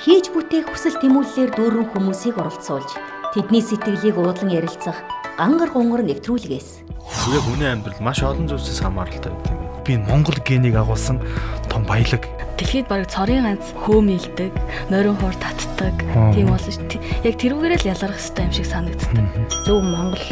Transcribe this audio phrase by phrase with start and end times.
[0.00, 2.88] хийж бүтээх хүсэл тэмүүллээр дүүрэн хүмүүсийг оролцуулж
[3.36, 4.96] тэдний сэтгэлийг уудлан ярилцах
[5.36, 6.88] гангар гунгар нэвтрүүлгээс.
[6.88, 9.60] Тэгээ хүний амьдрал маш олон зүйлсээс хамааралтай гэдэг юм.
[9.84, 11.20] Би Монгол генийг агуулсан
[11.68, 12.24] том баялаг
[12.60, 14.52] Дэлхийд бараг цорын ганц хөөмилдэг,
[14.92, 15.96] нойрон хуур татдаг
[16.36, 17.00] тийм болно шүү.
[17.24, 19.16] Яг тэрүүгээрээ л ялгарх хэрэгтэй юм шиг санагддаг.
[19.64, 20.28] Зөв Монгол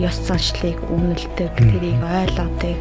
[0.00, 2.80] ёс заншлыг өмнөлдөг, тэрийг ойлгодог,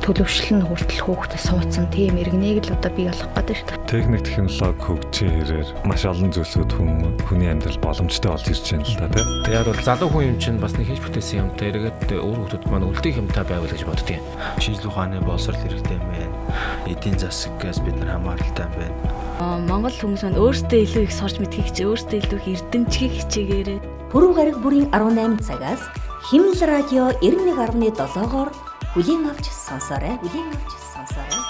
[0.00, 3.84] төлөвшлөн хүртэл хүүхдэд суудсан тийм иргэнийг л одоо бий болох гэдэг шүү.
[3.84, 8.96] Техник технологи хөгжийн хэрээр маш олон зүйлсүүд хүн хүний амьдрал боломжтой болж ирж байна л
[8.96, 9.28] да тийм.
[9.44, 12.88] Тэгээд бол залуу хүн юм чинь бас нэг хийж бүтээсэн юмтай эргээд өөр хүмүүс маань
[12.88, 14.24] үлдээх юмтай байвал гэж боддгийн.
[14.56, 16.39] Шинжлэх ухааны боловсрол хэрэгтэй юм байна.
[16.86, 19.64] Эдийн засагаас бид нар хамааралтай байна.
[19.68, 23.78] Монгол хүмүүс маань өөрсдөө илүү их сурч мэдхийг чи өөрсдөө илүү их эрдэмчгийг хичээгээрээ.
[24.10, 25.82] Пүрэв гараг бүрийн 18 цагаас
[26.28, 28.50] Химэл радио 91.7-оор
[28.92, 30.20] бүлийн авч сонсоорой.
[30.20, 31.40] Бүлийн авч сонсоорой.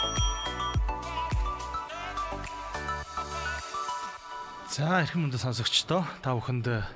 [4.71, 6.87] За эрхэм мөндөд сонсогчдоо та бүхэнд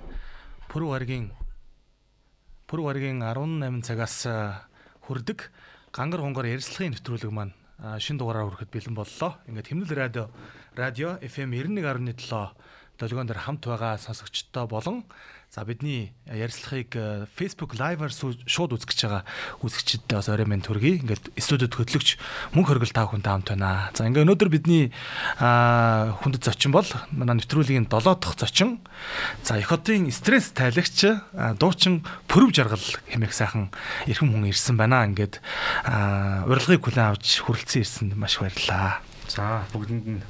[0.70, 1.34] Пүрэв гарагийн
[2.70, 4.31] Пүрэв гарагийн 18 цагаас
[5.03, 5.51] хүрдэг
[5.91, 7.53] гангар гонгор ярилцлагын нэвтрүүлэг маань
[8.01, 9.37] шин дугаараар хүрэхэд бэлэн боллоо.
[9.49, 10.25] Ингээд Химнэл радио
[10.73, 12.57] радио FM 91.7
[12.99, 15.05] долгион дээр хамт байгаа сонсогчдоо болон
[15.55, 19.23] За бидний ярилцлагыг э, Facebook Live-аар шууд үзэж байгаа
[19.63, 20.99] үзэгчдэд бас орой минь төргий.
[20.99, 22.19] Ингээд студид хөтлөгч
[22.59, 23.95] мөнх хөргөл та хүнтэй хамт байна.
[23.95, 24.91] За ингээд өнөөдөр бидний
[25.39, 28.83] хүндэт зочин бол манай нэвтрүүлгийн 7 дахь зочин.
[29.47, 31.07] За их хотын стресс тайлагч
[31.63, 32.83] дуучин пөрөв жаргал
[33.15, 33.71] хэмээх сайхан
[34.11, 35.07] эрхэм хүн ирсэн байна.
[35.07, 35.39] Ингээд
[36.51, 39.07] урилгыг хүлээн авч хүрэлцэн ирсэнд маш баярлалаа.
[39.31, 40.23] За бүгдэнд нь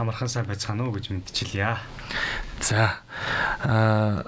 [0.00, 1.84] амархан сайн байцгаана уу гэж мэдчилъя.
[2.64, 3.04] За
[3.60, 4.24] аа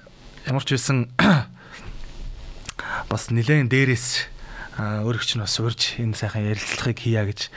[0.46, 1.10] ямар ч байсан
[3.10, 4.30] бас нэлээд дээрээс
[4.78, 7.50] өөрөгч нь бас урьж энэ сайхан ярилцлагыг хийя гэж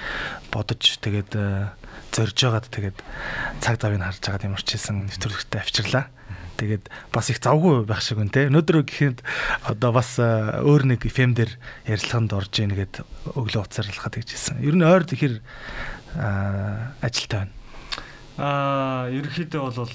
[0.49, 1.31] бодож тэгээд
[2.09, 2.97] зорж байгаад тэгээд
[3.61, 6.05] цаг завыг харж байгаад ямар ч байсан нэвтрүүлэгтээ авчирлаа.
[6.59, 8.51] Тэгээд бас их завгүй байх шиг үн тэ.
[8.51, 9.23] Өнөөдөр гэхэд
[9.63, 11.55] одоо бас өөр нэг FM дээр
[11.87, 14.59] ярилцлаганд орж ийн гэд өглөө уцаарлахад гэж хэлсэн.
[14.59, 15.35] Ер нь ойр тэгэхээр
[16.99, 17.55] ажилтаа байна.
[18.35, 19.87] Аа ерөнхийдөө бол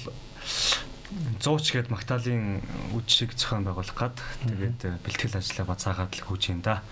[1.39, 2.59] зууч гээд Магдалины
[2.91, 6.83] үд шиг зохион байгуулах гад тэгээд э, бэлтгэл ажлаа бацаагаад л хүүж юм да.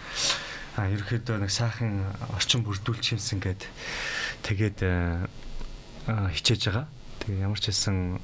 [0.79, 3.67] А ерөөхдөө нэг сайхан орчин бүрдүүлж юмсан гээд
[4.47, 5.27] тэгээд э,
[6.07, 6.87] хичээж байгаа.
[7.23, 8.19] Тэгээ ямар ч хэлсэн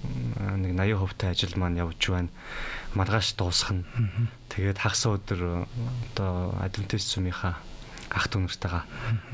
[0.60, 2.32] нэг 80% та ажил маань явж байна.
[2.96, 3.88] Маргааш дуусгана.
[4.52, 7.60] Тэгээд хагас өдөр одоо адвентист сүмийнхаа
[8.12, 8.84] ах дүү нартайгаа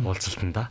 [0.06, 0.70] уулзалтанда.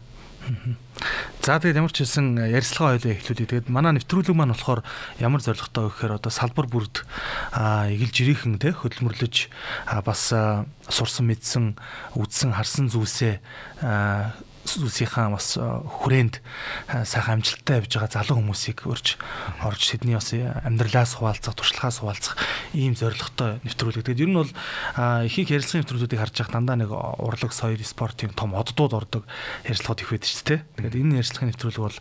[1.44, 3.68] За тэгээд ямар ч хэлсэн э, ярилцлага ойлоо эхлүүлээ.
[3.68, 4.80] Тэгээд манай нэвтрүүлэг маань болохоор
[5.20, 7.04] ямар зорилготой вэ гэхээр одоо салбар бүрд
[7.52, 9.52] аа эгэл жирийнхэн те хөдөлмөрлөж
[10.04, 10.22] бас
[10.88, 11.76] сурсан мэдсэн
[12.16, 13.44] үзсэн харсан зүйлсээ
[14.64, 19.20] сүсийнхаа бас э, хүрээнд э, сайхан амжилттай явж байгаа залуу хүмүүсийг урьж
[19.60, 22.34] орж тэдний бас амьдралаас хуваалцах, туршлагаас хуваалцах
[22.72, 24.08] ийм зорилготой нэвтрүүлэг.
[24.08, 24.52] Тэгээд ер нь бол
[25.28, 29.22] ихэнх ярилцлагын нэвтрүүлгүүдийг харж байгаа дандаа нэг урлаг, соёл, спортын том оддууд ордог
[29.68, 30.60] ярилцлагууд их байдаг шүү дээ.
[30.80, 31.98] Тэгээд энэ ярилцлагын нэвтрүүлэг бол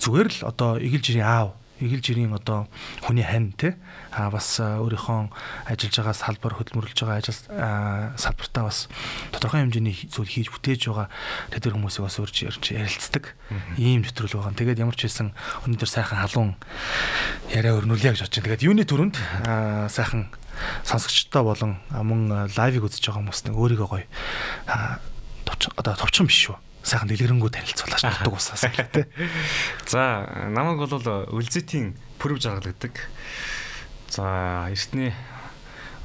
[0.00, 2.68] зүгээр л одоо эгэл жирийн аав эгэл жирийн одоо
[3.04, 3.76] хүний хань те
[4.12, 5.28] а бас өөрийнхөө
[5.68, 7.40] ажиллаж байгаа салбар хөдөлмөрлөж байгаа ажил
[8.16, 8.88] салбартаа бас
[9.32, 11.08] тодорхой хэмжээний зүйл хийж бүтээж байгаа.
[11.52, 12.36] Тэдэр хүмүүсийг бас урьж
[12.72, 13.36] ярилцдаг.
[13.76, 14.56] Ийм нэвтрүүл байгаа.
[14.56, 15.36] Тэгээд ямар ч хэлсэн
[15.68, 16.56] өнөөдөр сайхан халуун
[17.52, 18.36] яриа өрнүүлье гэж байна.
[18.40, 19.16] Тэгээд юуны төрөнд
[19.92, 20.32] сайхан
[20.84, 24.06] сонсогчтой болон мөн лайвыг үзэж байгаа хүмүүс нэг өөрийгөө гоё
[25.76, 29.04] одоо товчхон биш шүү сайхан дэлгэрэнгүй танилцуулаач дутдаг усаас тий.
[29.90, 30.22] За
[30.54, 32.94] намайг бол үлзитийн пүрэв жаргал гэдэг.
[34.14, 35.10] За эртний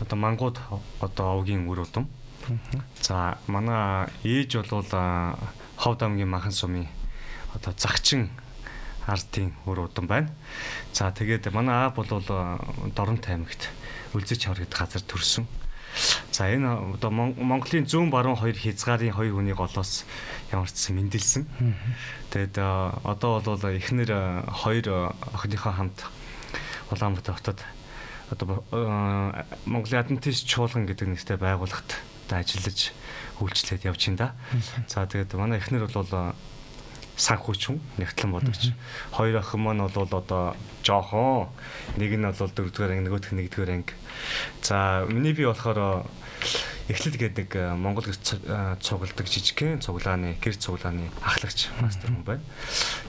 [0.02, 0.58] одоо мангууд
[1.00, 2.10] одоо овгийн үр удам.
[2.98, 4.82] За манай ээж бол
[5.78, 6.90] ховд аймгийн махан сумын
[7.54, 8.34] одоо загчин
[9.06, 10.34] ардын үр удам байна.
[10.94, 13.70] За тэгээд манай аав бол Дорнот аймагт
[14.18, 15.46] Үлзий чавар гэдэг газар төрсөн.
[16.32, 20.08] За энэ одоо Монголын зүүн баруун хоёр хязгаарын хоёр хүнийг олоос
[20.52, 21.44] ямар ч мэндэлсэн.
[22.32, 26.00] Тэгээд одоо бол эхнэр хоёр охиныхоо хамт
[26.92, 27.60] Улаанбаатар хотод
[28.32, 28.64] одоо
[29.66, 32.00] Монголын Адвентист чуулган гэдэг нэртэй байгууллагт
[32.32, 32.96] ажиллаж
[33.44, 34.30] үйлчлээд явж байна да.
[34.88, 36.34] За тэгээд манай эхнэр бол
[37.22, 38.74] санхүүч хүн нэгтлэн бодогч.
[39.14, 41.54] Хоёр охин маань бол одоо жоохон
[42.02, 43.94] нэг нь бол дөрөвдүгээр анги нөгөөх нь нэгдүгээр анги.
[44.66, 46.10] За миний би болохоор
[46.90, 48.42] эхлэл гэдэг Монгол гэрч
[48.82, 52.46] цугладаг жижигхэн цуглааны гэр цуглааны ахлагч мастер хүн байна.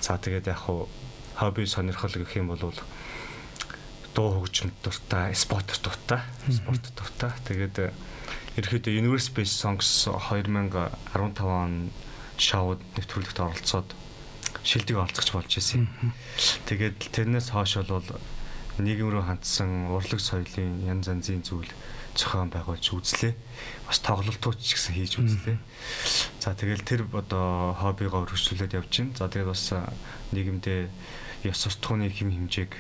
[0.04, 0.92] За тэгээд яг хуу
[1.40, 2.76] хобби сонирхол гэх юм бол
[4.12, 6.20] дуу хөгжмөд дуртай, спорт дуртай,
[6.52, 7.32] спорт дуртай.
[7.48, 7.96] Тэгээд
[8.60, 11.88] ерөөхдөө Universe Space Songs 2015 он
[12.36, 13.88] шоуд нэвтрүүлэгт оролцоод
[14.62, 15.86] шилдэг олцогч болж исэн.
[16.66, 18.06] Тэгээд тэрнээс хойш бол
[18.78, 21.68] нийгэм рүү хандсан урлаг соёлын янз янзын зүйл
[22.16, 23.34] зохион байгуулж үзлээ.
[23.88, 25.58] Бас тоглолтууд ч гэсэн хийж үзлээ.
[26.40, 29.16] За тэгэл тэр одоо хоббигоо өргөжлүүлээд явж байна.
[29.16, 29.64] За тэгээд бас
[30.32, 30.80] нийгэмдээ
[31.48, 32.72] ёс суртахууны хэм хэмжээг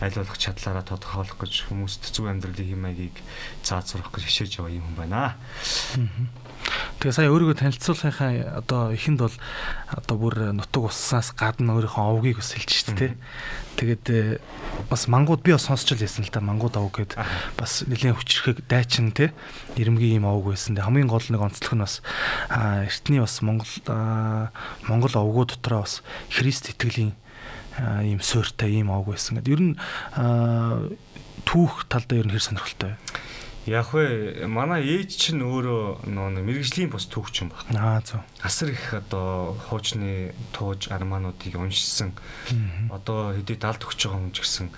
[0.00, 3.16] аль болох чадлаараа тодорхойлох гэж хүмүүст зөв амьдралын хэм маягийг
[3.66, 5.34] заацруулах гэж хичээж яваа юм байна.
[6.98, 9.36] Тэгээ сая өөрийгөө танилцуулахынхаа одоо эхэнд бол
[9.94, 13.12] одоо бүр нутаг уссаас гадна өөрийнхөө овгийг бас хэлж шүү дээ.
[13.78, 14.42] Тэгээд э,
[14.90, 17.14] бас мангууд би бас сонсч л байсан л та мангууд овг гэд
[17.54, 19.30] бас нэлийн хүчрэхэг дайчин те
[19.78, 20.74] ирэмгийн юм овг байсан.
[20.74, 22.02] Тэг хамгийн гол нэг онцлог нь бас
[22.50, 23.72] эртний бас Монгол
[24.90, 26.02] Монгол овгууд дотроо бас
[26.34, 27.14] Христ итгэлийн
[28.02, 29.38] ийм суурьтай ийм овг байсан.
[29.38, 29.74] Гэт ер нь
[31.46, 33.07] түүх талдаа ер нь хэр сонирхолтой вэ?
[33.68, 38.00] Яг вэ манай ээж чинь өөрөө нөө мэрэгжлийн бус түүхч юм байна.
[38.00, 38.24] Аа зөв.
[38.40, 42.16] Асар их одоо хуучны тууж армаануудыг уншсан.
[42.88, 44.72] Одоо хэдий далд өгч байгаа хүн ч гэсэн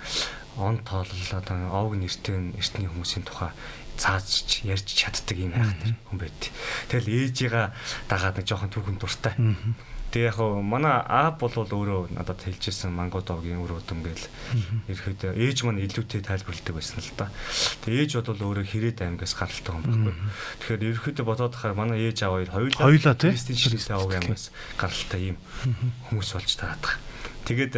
[0.59, 3.55] он тоолол одоо овг нэртэй эртний хүмүүсийн тухай
[3.95, 5.71] цаазч ярьж чаддаг юм байх
[6.11, 6.51] хүн байт.
[6.91, 7.71] Тэгэл ээжигээ
[8.11, 9.39] дагаад нэг жоохон түүхэн дуртай.
[10.11, 14.27] Тэгээ яг хоо манай аав бол өөрөө надад хэлжсэн мангуудогийн үр удам гээл
[14.91, 17.31] ерөөдөө ээж маань илүүтэй тайлбарладаг байсан л да.
[17.87, 20.15] Тэгээ ээж бол өөрөө Хэрээд аймгаас гаралтай хүн байхгүй.
[20.67, 24.51] Тэгэхээр ерөөдөө бодоод хахаар манай ээж аав хоёр хоёулаа хоёулаа тий Кристин Ширээсээ аав аймгаас
[24.75, 25.37] гаралтай юм
[26.11, 26.99] хүмүүс болж байгаа.
[27.47, 27.73] Тэгээд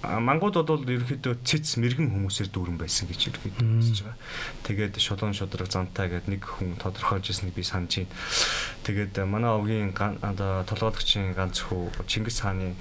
[0.00, 4.16] мангууд бол ерөөхдөө цэц мэрэгэн хүмүүсээр дүүрэн байсан гэж ерөөхдөө үзэж байгаа.
[4.64, 8.16] Тэгээд шулуун шудраг зантай гэдэг нэг хүн тодорхойлж ирснийг би санаж байна.
[8.88, 12.72] Тэгээд манай овгийн толгойлогчийн ганц хүү Чингис хааны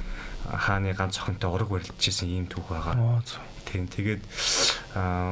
[0.47, 3.19] хааны ганц охинтой ураг барилдаж исэн ийм түүх байгаа.
[3.67, 4.23] Тийм тэгээд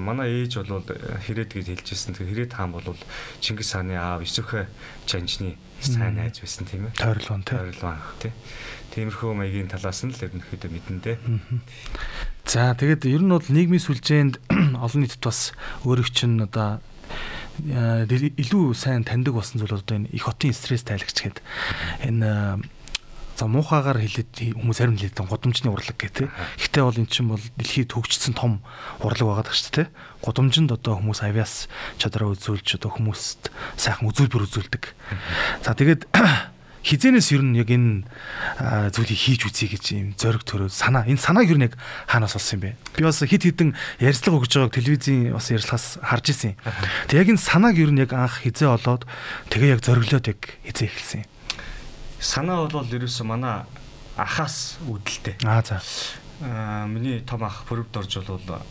[0.03, 2.19] манай ээж бол хэрэг гэж хэлжсэн.
[2.19, 2.99] Тэгээд хэрэг хаан бол
[3.39, 4.67] Чингис хааны аав Исүхэ
[5.07, 6.99] жанжны сайн найз байсан тийм ээ.
[6.99, 7.57] Тойрлон тийм.
[7.63, 8.35] Тойрлон тийм
[8.97, 11.17] Тиймэрхүү маягийн талаас нь л ерөнхийдөө мэдэн дээ.
[12.49, 14.41] За тэгээд ер нь бол нийгмийн сүлжээнд
[14.81, 15.53] олон нийтэд бас
[15.85, 16.81] өөрөг чинь одоо
[17.61, 21.45] илүү сайн таньдаг болсон зүйл одоо энэ их хотын стресс тайлагч гэдэг
[22.09, 22.65] энэ
[23.37, 26.33] за муухагаар хэлээд хүмүүс харин хэлээд гудамжны урлаг гэх тээ.
[26.57, 28.65] Гэхдээ бол эн чинь бол дэлхийд хөгжсөн том
[28.97, 29.87] урлаг байгаа шүү дээ.
[30.25, 31.69] Гудамжинд одоо хүмүүс авиас
[32.01, 34.83] чадраа үзүүлж одоо хүмүүст сайхан үзүүлбэр үзүүлдэг.
[35.61, 36.09] За тэгээд
[36.87, 38.07] хизэнээс ер нь яг энэ
[38.95, 41.75] зүйлийг хийж үзье гэж юм зориг төрөө санаа энэ санааг ер нь яг
[42.07, 42.71] хаанаас олсон юм бэ?
[42.95, 46.55] Би бас хит хитэн ярьцлага өгж байгааг телевизийн бас ярилцлагаас харж ирсэн.
[47.11, 49.03] Тэг яг энэ санааг ер нь яг анх хизээ олоод
[49.51, 51.23] тэгээ яг зориглоод яг хизээ эхэлсэн.
[52.23, 53.67] Санаа бол ерөөсө манай
[54.15, 55.43] ахаас үүдэлтэй.
[55.43, 55.83] Аа за.
[56.39, 58.63] Аа миний том ах бүрөвд орж бол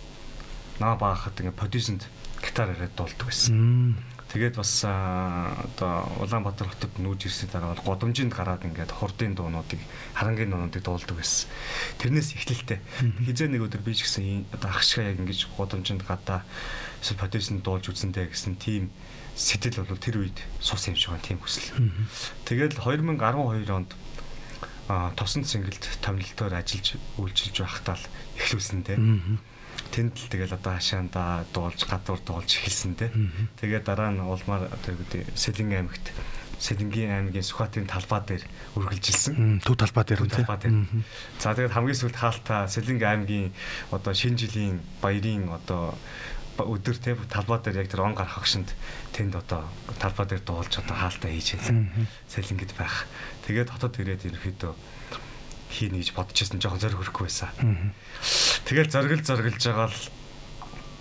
[0.80, 2.08] наа баахад ингээ продюсент
[2.40, 4.00] гитар яриад дуулдаг байсан.
[4.26, 9.78] Тэгээд бас одоо Улаанбаатар хотод нүүж ирсний дараа бол годомжинд гараад ингээд хурдын дуунуудыг
[10.18, 11.46] харангийн дуунуудыг дуулдаг байсан.
[12.02, 12.82] Тэрнээс эхлэлтэй.
[13.22, 16.42] Хизээ нэг өдөр би ч гэсэн одоо ах шиг яг ингэж годомжинд гадаа
[17.00, 18.90] эсвэл продюсент дуулж үзэндээ гэсэн тийм
[19.38, 21.70] сэтэл бол тэр үед сус юм шиг байна тийм хүсэл.
[22.50, 23.94] Тэгээд 2012 онд
[24.88, 28.06] а тосон цэнгэлд томилолтоор ажиллаж үйлчилж байхдаа л
[28.38, 28.94] эхлүүлсэн те
[29.90, 33.12] тэнд л тэгэл одоо хашаанда дуулж гадуур дуулж эхэлсэн те.
[33.60, 36.12] Тэгээ дараа нь улмаар одоо юу гэдэг Сэлэн аймагт
[36.56, 38.44] Сэлэнгийн аймгийн Сүхбаатарын талбай дээр
[38.80, 39.60] үргэлжилсэн.
[39.60, 40.32] Төв талбай дээр үү?
[40.40, 40.88] Талбай дээр.
[41.36, 43.52] За тэгээд хамгийн сүүлд хаалтаа Сэлэнг аймгийн
[43.92, 45.92] одоо шинэ жилийн баярын одоо
[46.56, 48.72] өдөр те талбай дээр яг тэр он гарах агшинд
[49.12, 49.68] тэнд одоо
[50.00, 52.08] талбай дээр дуулж одоо хаалтаа хийж хэлсэн.
[52.32, 53.04] Сэлэнгэд байх.
[53.44, 54.72] Тэгээд хотод ирээд ерөөхдөө
[55.76, 57.52] хийнэ гэж бодчихсон жоохон зориг хөрөхгүй байсан.
[58.64, 60.00] Тэгэл зоргил зоргилж байгаа л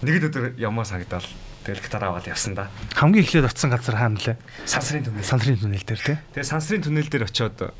[0.03, 1.25] нэг л өдөр ямаа санагдал
[1.63, 2.69] тэгэл гитар аваад явсан да.
[2.93, 4.37] Хамгийн эхлээд очсон газар хаана лээ?
[4.67, 5.25] Сансрын түнэл.
[5.25, 6.17] Сансрын түнэл дээр тий.
[6.37, 7.73] Тэгээ сансрын түнэл дээр очиод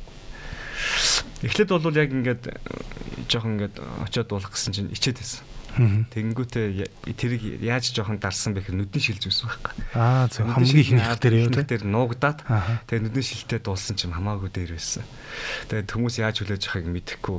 [1.46, 2.42] эхлээд бол яг ингээд
[3.30, 5.45] жоохон ингээд очиод дуулах гэсэн чинь ичээд байсан.
[5.76, 9.72] Тэнгүүтээ тэрийг яаж жоохон дарсан бэ гэхээр нүдний шилж үзсэн байхгүй.
[9.92, 12.40] Аа зөв хамгийн их дээр юу дээр нуугдаад
[12.88, 15.04] тэгээ нүдний шилтэй дуулсан чинь хамаагүй дээр байсан.
[15.68, 17.38] Тэгээд хүмүүс яаж хүлээж байгааг мэдэхгүй.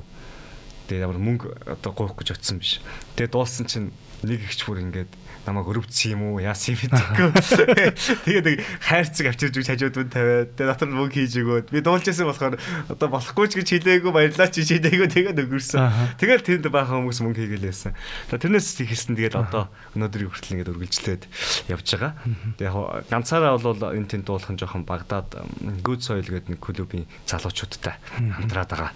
[0.88, 2.80] Тэгээ ямар мөнгө одоо гоохгүй гэж утсан биш.
[3.18, 3.90] Тэгээ дуулсан чинь
[4.24, 5.12] нэг ихч бүр ингээд
[5.48, 7.30] намайг өрөвдсөн юм уу яасан юм гэдэггүй.
[8.28, 11.80] Тэгээд нэг хайрцаг авчирж өгч хажууд нь тавиад тэгээд дотор нь мөнгө хийж өгөөд би
[11.80, 12.56] дуулжсэн болохоор
[12.92, 16.20] одоо болохгүй ч гэж хэлээгүй баярлаа чи хэлээгүй тэгээд өгөрсөн.
[16.20, 17.96] Тэгээд тэнд баахан хүмүүс мөнгө хийгээл яасан.
[18.28, 21.24] Тэрнээс ихсэн тэгээд одоо өнөөдрийг хүртэл ингээд үргэлжлээд
[21.72, 22.12] явж байгаа.
[22.60, 22.76] Яг
[23.08, 25.32] ганцаараа бол энэ тэнд дуулах нь жоохон Багдад
[25.80, 28.92] Good Soil гэдэг нэг клубын залуучуудтай хамтраад байгаа.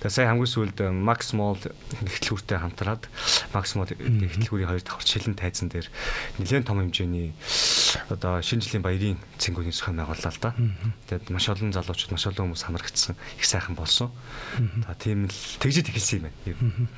[0.00, 3.04] Тэгээд сая хамгийн сүүлд Max Mall нэгтлүүртэй хамтраад
[3.52, 5.88] Max Mall нэгтлүүрийг тэрүүгийн хоёр давхар шилэн тайзан дээр
[6.38, 7.32] нэлээд том хэмжээний
[8.12, 10.52] одоо шинэ жилийн баярын цэнгүүний зохион байгууллаа л да.
[11.08, 14.12] Тэгээд маш олон залуучууд маш олон хүмүүс хамрагдсан их сайхан болсон.
[14.84, 16.88] За тийм л тэгжид эхэлсэн юм байна.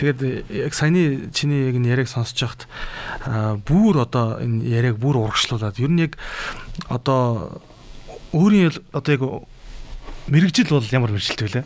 [0.00, 2.64] Тэгээд яг саяны чиний яг энэ яриаг сонсож байхад
[3.68, 6.16] бүр одоо энэ яриаг бүр урагшлуулад ер нь яг
[6.88, 7.60] одоо
[8.32, 9.22] өөрийн одоо яг
[10.28, 11.64] мэрэгжил бол ямар мэрэгжилтэй вэ?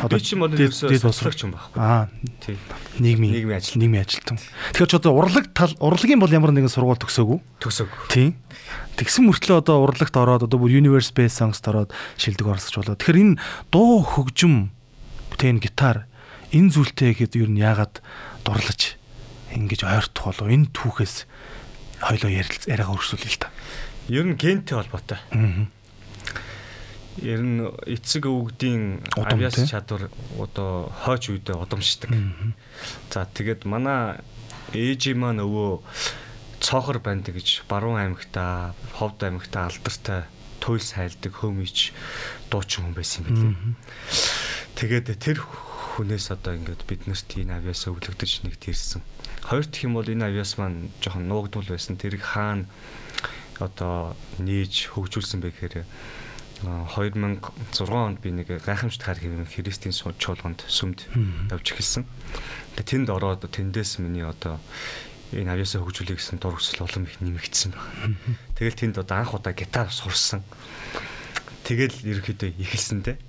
[0.00, 1.76] Одоо би ч юм бол ерөөсөө сонсогч юм байхгүй.
[1.76, 2.08] Аа.
[2.40, 2.56] Тийм.
[2.96, 4.40] Нийгмийн нийгмийн ажил, нийгмийн ажилтан.
[4.72, 7.38] Тэгэхээр ч одоо урлаг тал урлагийн бол ямар нэгэн сургууль төгсөөгүй.
[7.60, 8.08] Төгсөөгүй.
[8.08, 8.40] Тийм.
[8.96, 12.96] Тэгсэн мөртлөө одоо урлагт ороод одоо бүр Universe Space Songs-д ороод шилдэг оролцож болоо.
[12.96, 14.72] Тэгэхээр энэ дуу хөгжим
[15.36, 16.08] тэн гитар
[16.48, 18.00] энэ зүйлтэй ихэд ер нь яагаад
[18.42, 18.96] дурлаж
[19.52, 21.28] ингэж ойртох болов энэ түүхээс
[22.02, 23.52] хоёлоо яриагаа өргөсүүлээ л та.
[24.08, 25.20] Ер нь гентэй холбоотой.
[25.30, 25.68] Аа
[27.22, 32.10] ер нь эцэг өвгдийн авиас чадвар одоо хойч үедээ удамшдаг.
[33.10, 34.22] За тэгээд манай
[34.72, 35.82] ээжи маань өвөө
[36.60, 40.26] цоохор банд гэж баруун аймагта, ховд аймагта алдартай
[40.60, 41.92] туйл сайлдаг хөмич
[42.50, 43.78] дуучин хүн байсан юм билээ.
[44.74, 49.02] Тэгээд тэр хүнээс одоо ингээд бид нарт энэ авиас өвлөгдөж нэг тэрсэн.
[49.42, 51.98] Хоёр дахь юм бол энэ авиас маань жоохон нуугдмал байсан.
[51.98, 52.66] Тэрийг хаана
[53.58, 55.86] одоо нээж хөгжүүлсэн бэ гэхээр
[56.62, 61.06] 2006 онд би нэг гайхамшигт хар хэвэн христийн чуулганд сүмд
[61.54, 62.02] явж эхэлсэн.
[62.74, 64.58] Тэгээ тэнд ороод тэндээс миний одоо
[65.30, 68.16] энэ авьяасаа хөгжүүлэх гэсэн дур хүсэл улам их нэмэгдсэн байна.
[68.58, 70.42] Тэгэл тэнд одоо анх удаа гитар сурсан.
[71.68, 73.20] Тэгэл ерөөхдөө ихэлсэнтэй.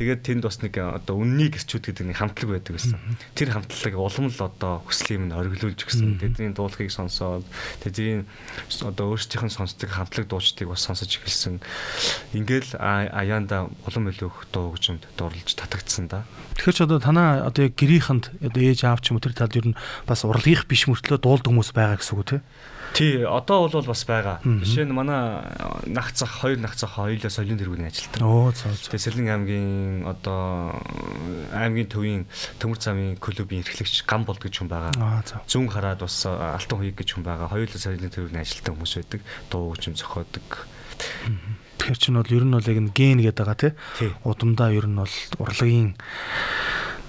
[0.00, 2.96] Тэгээд тэнд бас нэг одоо үнний гэрчүүд гэдэг нэг хамтлаг байдаг гэсэн.
[3.36, 6.16] Тэр хамтлагыг улам л одоо хүслийн минь оргилуулж гисэн.
[6.16, 7.44] Тэдний дуулахыг сонсоод
[7.84, 8.24] тэдний
[8.80, 11.60] одоо өөрсдийнх нь сонсдог хамтлаг дуучдыг бас сонсож эхэлсэн.
[12.32, 16.24] Ингээл аяанда улам илүү дуу хөгжимд дурлж татагдсан да.
[16.56, 19.68] Тэгэхээр ч одоо танаа одоо гэрийнхэнд одоо ээж аав ч юм уу тэр талд ер
[19.68, 22.42] нь бас урлагийнх биш мөртлөө дуулдаг хүмүүс байгаа гэсэн үг тийм.
[22.92, 24.40] Тий, одоо бол бас байгаа.
[24.44, 25.48] Жишээ нь манай
[25.88, 28.20] нах цах, хоёр нах цах хоёулаа соёлын тэргүүний ажилтдаг.
[28.20, 28.92] Оо, зөө зөө.
[28.92, 30.76] Тэгээ Сэлэн аймгийн одоо
[31.56, 32.22] аймгийн төвийн
[32.60, 35.24] төмөр замын клубын эрхлэгч гам болд гэж хүн байгаа.
[35.48, 37.48] Зүүн хараад бас алтан хуйг гэж хүн байгаа.
[37.48, 39.20] Хоёулаа соёлын тэргүүний ажилтдаг хүмүүс байдаг.
[39.48, 40.68] Дуу хөгжим зохиодог.
[41.80, 43.72] Тэгэхээр чинь бол ер нь бол яг н ген гэдэг байгаа тий.
[44.22, 45.96] Удамдаа ер нь бол урлагийн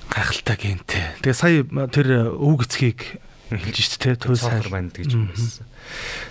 [0.09, 1.05] гайхалтай гентэй.
[1.21, 1.61] Тэгээ сая
[1.91, 3.19] тэр өвг эцгийг
[3.53, 5.67] хэлж шít те туйл сайл банд гэж байсан.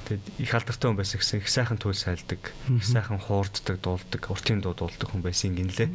[0.09, 4.61] Тэгээд их алдартай хүн байсан гэсэн их сайхан туйл сайлдаг, их сайхан хуурддаг, дуулдаг, уртын
[4.61, 5.89] дуу дуулдаг хүн байсан гинлээ.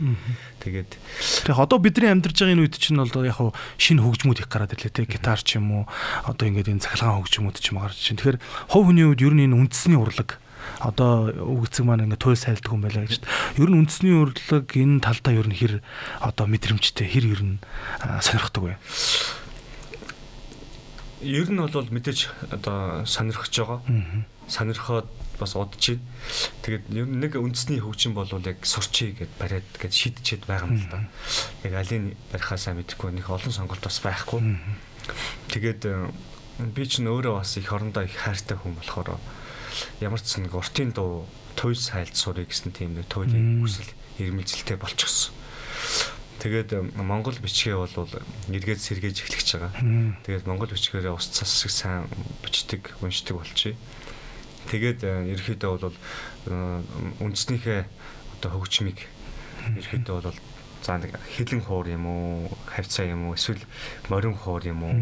[0.64, 0.90] Тэгээд
[1.48, 4.74] тэгээд одоо бидний амьдарч байгаа энэ үед чинь бол яг хуу шинэ хөгжмүүд их гараад
[4.74, 5.84] ирлээ те гитар ч юм уу
[6.26, 8.18] одоо ингээд энэ цахилгаан хөгжмүүд ч юм гарч чинь.
[8.18, 8.40] Тэгэхээр
[8.72, 10.40] хов хүний үед ер нь энэ үндэсний урлаг
[10.80, 13.24] одоо үгцэг маань ингээд туйл сайлдаг хүн байлаа гэж.
[13.58, 15.74] Ер нь үндэсний урлаг энэ талдаа ер нь хэр
[16.22, 17.56] одоо мэдрэмжтэй хэр ер нь
[18.22, 18.74] сонирхдаг вэ?
[21.22, 23.82] Ер нь бол мэдээж одоо сонирхож байгаа.
[24.48, 25.10] Сонирхоод
[25.40, 26.06] бас удаж байна.
[26.62, 30.78] Тэгээд ер нь нэг үндэсний хөгжим бол яг сурчий гэд бариад гэд шийдчихэд байгаа юм
[30.78, 31.06] л да.
[31.66, 34.42] Яг алийг барихаасаа мэдэхгүй нэг олон сонголт бас байхгүй.
[35.54, 35.82] Тэгээд
[36.74, 39.18] би ч нөөрэ бас их орондоо их хайртай хүн болохоор
[40.02, 43.90] ямар ч нэг уртын дуу туйл сайлд сурыг гэсэн тийм нэг туйлын хүсэл
[44.22, 45.34] ирмэлзэлтэй болчихсон.
[46.38, 47.89] Тэгээд Монгол бичгээ бол
[48.53, 49.74] эргээд сэргээж эхлэж байгаа.
[50.22, 52.06] Тэгээд Монгол бичгээрээ ус цас шиг сайн
[52.46, 53.75] бичдэг, уншдаг болчихъя.
[54.70, 55.01] Тэгээд
[55.34, 55.98] ерөөхдөө бол
[57.25, 57.82] үндснийхээ
[58.38, 59.01] одоо хөгжмийг
[59.82, 60.38] ерөөхдөө бол
[60.86, 63.63] за нэг хилэн хуур юм уу, хавцаа юм уу, эсвэл
[64.08, 64.96] морин хуур юм уу.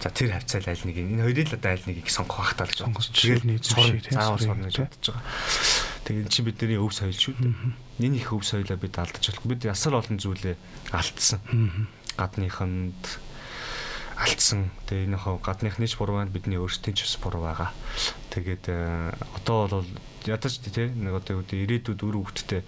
[0.00, 2.80] За тэр хавцаал аль нэг энэ хоёрыг л одоо аль нэгийг сонгох хахтаа л гэж
[2.82, 2.98] байна.
[3.12, 5.22] Тэгээд сурна, заавал сурна гэж бодож байгаа.
[6.12, 8.04] Тэгээд чи бидний өв соёл шүү дээ.
[8.04, 9.48] Энэ их өв соёлоо бид алдаж болох.
[9.48, 10.60] Бид ясар олон зүйлээ
[10.92, 11.40] алдсан.
[12.20, 13.00] Гадныханд
[14.20, 14.68] алдсан.
[14.92, 17.72] Тэгээ энийхөө гадныхны ч буруу байна, бидний өөрсдийн ч бас буруу байгаа.
[18.28, 19.88] Тэгээд э, одоо бол
[20.28, 22.60] ядаж тий нэг одоо ирээдүйд өр хөвгттэй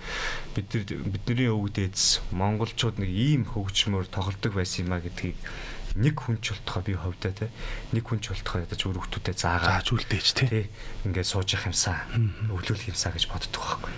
[0.56, 5.36] бид нар бидний өвөг дээдс монголчууд нэг ийм хөгжмөөр тоглодог байсан юм а гэдгийг
[5.94, 7.48] нэг хүн ч болтохоо би ховдоо те.
[7.94, 10.66] Нэг хүн ч болтохоо ядаж өөр хүмүүстээ заагаа зааж үлдээж те.
[11.06, 12.02] Ингээд сууж явах юмсаа
[12.50, 13.92] өвлүүлэх юмсаа гэж боддог байхгүй.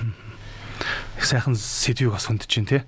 [1.17, 2.85] Их сайхан сэдвийг бас хөндж чинь те.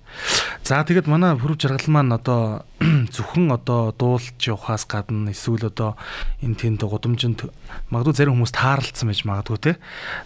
[0.61, 2.69] За тэгэд манай хөрөв жаргал маань одоо
[3.17, 5.97] зөвхөн одоо дуулж явахаас гадна эсвэл одоо
[6.45, 7.49] энэ тэнд гудамжинд
[7.89, 9.73] магадгүй зарим хүмүүс таарлцсан байж магадгүй те.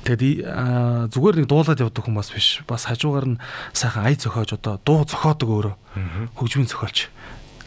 [0.02, 0.42] Тэгэд
[1.14, 2.66] зүгээр нэг дуулаад явдаг хүн бас биш.
[2.66, 5.74] Бас хажуугаар нь сайхан ая зөхиож одоо дуу зохиодог өөрөө.
[6.34, 7.06] Хөгжмийн зохиолч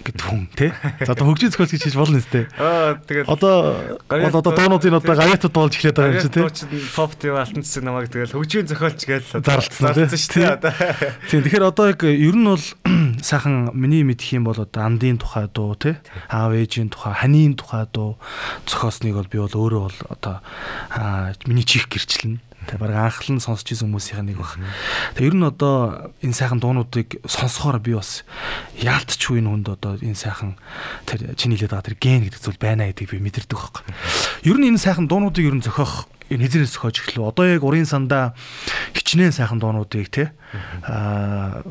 [0.05, 0.69] гэдэг хүн тий.
[1.01, 2.45] За одоо хөгжийн зохиолч гэж хийж болно үстэй.
[2.61, 3.55] Аа тэгээд одоо
[4.05, 6.45] бол одоо доонуудын одоо гаятууд болж эхлэх байгаа юм чи тий.
[6.93, 11.17] Pop TV алтан цэцэг намайг тэгэл хөгжийн зохиолч гэж зарлцсан шүү дээ.
[11.29, 12.65] Тийм тэгэхээр одоо яг ер нь бол
[13.25, 15.97] сайхан миний мэдх юм бол одоо андын тухай дуу тий
[16.29, 18.21] аав ээжийн тухай ханийн тухай дуу
[18.69, 20.45] зохиосныг бол би бол өөрөө бол одоо
[21.49, 24.57] миний чих гэрчлэн Тэгээ баг анхлан сонсч ирсэн хүмүүсийн нэг баг.
[25.15, 28.25] Тэгээ ер нь одоо энэ сайхан дуунуудыг сонсохоор би бас
[28.81, 30.57] яалтчгүй энэ хүнд одоо энэ сайхан
[31.05, 33.83] тэр чиний хэлээд байгаа тэр ген гэдэг зүйл байна гэдгийг би мэдэрдэг байхгүй.
[34.49, 37.29] Ер нь энэ сайхан дуунуудыг ер нь зохиох энэ хизээрээс зохиож эхлэв.
[37.29, 38.33] Одоо яг урын сандаа
[38.97, 40.33] хичнээн сайхан дуунуудыг те
[40.81, 41.61] аа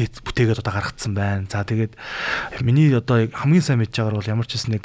[0.00, 1.44] бүтээ бүтээгээд одоо гаргацсан байна.
[1.50, 1.92] За тэгээд
[2.64, 4.84] миний одоо хамгийн сайн мэдж байгаагаар бол ямар ч хэс нэг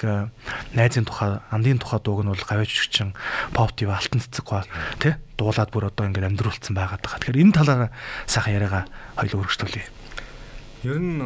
[0.76, 3.16] найзын тухай, андын тухай дууг нь бол гавьж өгчин
[3.56, 4.68] pop тв алтан цэцэг гоо
[5.00, 7.00] те дуулаад бүр одоо ингээд амьдруулсан байгаа.
[7.00, 7.90] Тэгэхээр энэ талаараа
[8.28, 8.84] сайхан яриагаа
[9.16, 9.88] хоёул өргөжтүүлье.
[10.84, 11.24] Ер нь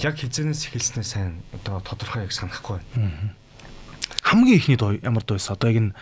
[0.00, 3.34] яг хизэнээс эхэлснээр сайн одоо тодорхой яг санахгүй байна.
[4.22, 5.48] Хамгийн ихний дуу ямар дуу вэ?
[5.48, 5.94] Одоо яг энэ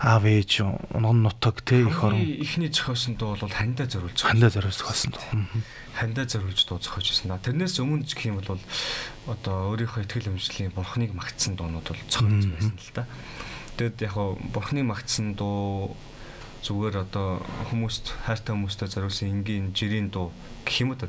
[0.00, 0.60] аав ээж
[0.92, 2.18] унган нутаг те их орон.
[2.18, 4.18] Ихний зохиосон дуу бол хандаа зориулж.
[4.20, 5.24] Хандаа зориулж зохиосон дуу.
[5.94, 7.30] Хандаа зориулж дуу зохиож ирсэн.
[7.38, 8.58] Тэрнээс өмнө гэх юм бол
[9.30, 13.06] одоо өөрийнхөө ихтгэл өмжлийн бурхныг магтсан дуунууд бол зохиож байсан л да.
[13.78, 14.16] Тэгэд яг
[14.50, 15.94] бурхны магтсан дуу
[16.60, 17.40] зүгээр одоо
[17.72, 20.28] хүмүүст хайртай хүмүүстээ зориулсан энгийн жирийн дуу
[20.64, 21.08] гэх юм уу та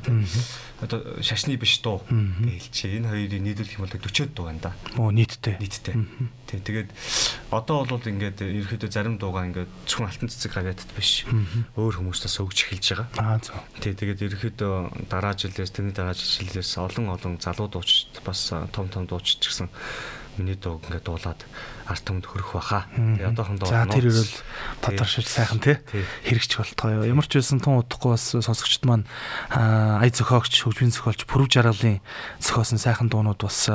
[0.80, 4.72] одоо шашны биш дуу гэлчээ энэ хоёрыг нийлүүлэх юм бол 40 дуу байна да.
[4.96, 5.60] Оо нийтдээ.
[5.60, 5.94] Нийтдээ.
[6.48, 6.90] Тэг тэгээд
[7.52, 11.28] одоо бол ингээд ерөөхдөө зарим дуугаа ингээд зөвхөн алтан цэцэг гавьяатд биш
[11.76, 13.08] өөр хүмүүстээс өгж эхэлж байгаа.
[13.20, 13.60] Аа зөв.
[13.78, 19.06] Тэг тэгээд ерөөхдөө дараа жилээс тэрний дараа жилээс олон олон залуу дуучид бас том том
[19.06, 19.68] дуучид гэсэн
[20.40, 21.40] миний дуу ингээд дуулаад
[21.86, 22.86] арт түмэнд хөрөх баха.
[22.94, 24.34] Тэгээ одоохондоо За тэр ирэл
[24.80, 25.76] тодоршиж сайхан тий
[26.28, 27.06] хэрэгч болтгоо.
[27.06, 29.06] Ямар ч байсан тун удахгүй бас сонсогчд маань
[29.50, 31.98] ая зохиогч, хөгжмийн зохиолч Пүрв Жаргалын
[32.38, 33.66] зохиосон сайхан дуунууд бас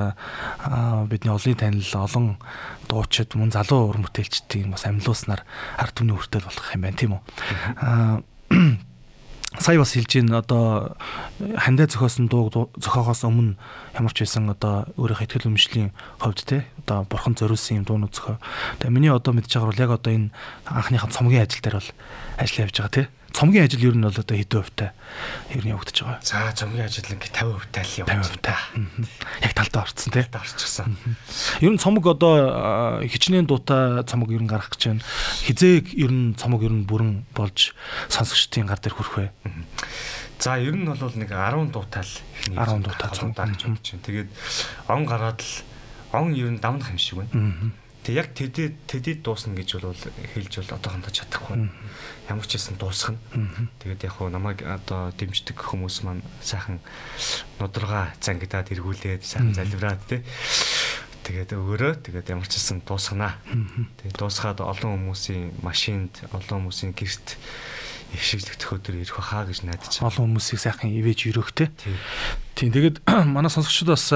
[1.11, 2.39] бидний олон танил олон
[2.87, 5.43] дуучид мөн залуу уран бүтээлчдийн бас амьлууснаар
[5.75, 7.21] арт түмний хүртэл болох юм байна тийм үү.
[9.55, 10.99] Сая бас хэлж ийн одоо
[11.55, 13.55] хандаа зохиосон дуу зохиохоос өмнө
[13.95, 18.43] ямар ч байсан одоо өөрийнхөө ихтгэл өмжлийн хувьд те одоо бурхан зориулсан юм дуунууд зохио.
[18.83, 20.29] Тэгээ миний одоо мэдж байгаа бол яг одоо энэ
[20.67, 21.91] анхныхаа цомгийн ажил дээр бол
[22.35, 23.03] ажиллаж явж байгаа те
[23.37, 24.89] цомгийн ажил ер нь бол одоо хэдэн хувьтай
[25.53, 26.25] ер нь явагдаж байгаа.
[26.25, 28.57] За цомгийн ажил ингээ 50 хувьтай л явагдаж 50 хувьтай.
[29.45, 30.25] Яг талдаа орцсон тий.
[30.33, 30.97] Орчихсан.
[31.61, 35.05] Ер нь цомог одоо хичнээн дуутай цомог ер нь гарах гэж байна.
[35.45, 37.77] Хизээг ер нь цомог ер нь бүрэн болж
[38.09, 39.29] сонсогчдын гар дээр хүрэх вэ?
[40.41, 42.13] За ер нь бол нэг 10 дуутай л
[42.57, 44.05] 10 дуутай цомог даа гэж бодож байна.
[44.09, 44.29] Тэгээд
[44.89, 45.53] он гараад л
[46.09, 47.69] он ер нь давнах юм шиг байна.
[48.07, 51.67] Тэг яг тэдэд тэдэд дуусна гэж бол хэлж бол одоохондоо чадахгүй
[52.31, 53.67] ямар ч хэсэн дуусгах нь.
[53.83, 56.79] Тэгээд яг хуу намайг одоо дэмждэг хүмүүс маань сайхан
[57.59, 60.23] нудрага зангидаад эргүүлээд сайхан залбираад тий.
[61.27, 63.43] Тэгээд өгөрөө тэгээд ямар ч хэсэн дуусгана.
[63.99, 67.35] Тэгээд дуусгаад олон хүмүүсийн машинд, олон хүмүүсийн гэрт
[68.15, 69.99] их шиглэгдэх өдөр ирэх баха гэж найдаж.
[69.99, 71.75] Олон хүмүүсийг сайхан ивэж өрөх те.
[72.57, 73.05] Тийм тэгээд
[73.37, 74.09] манай сонсогчдод бас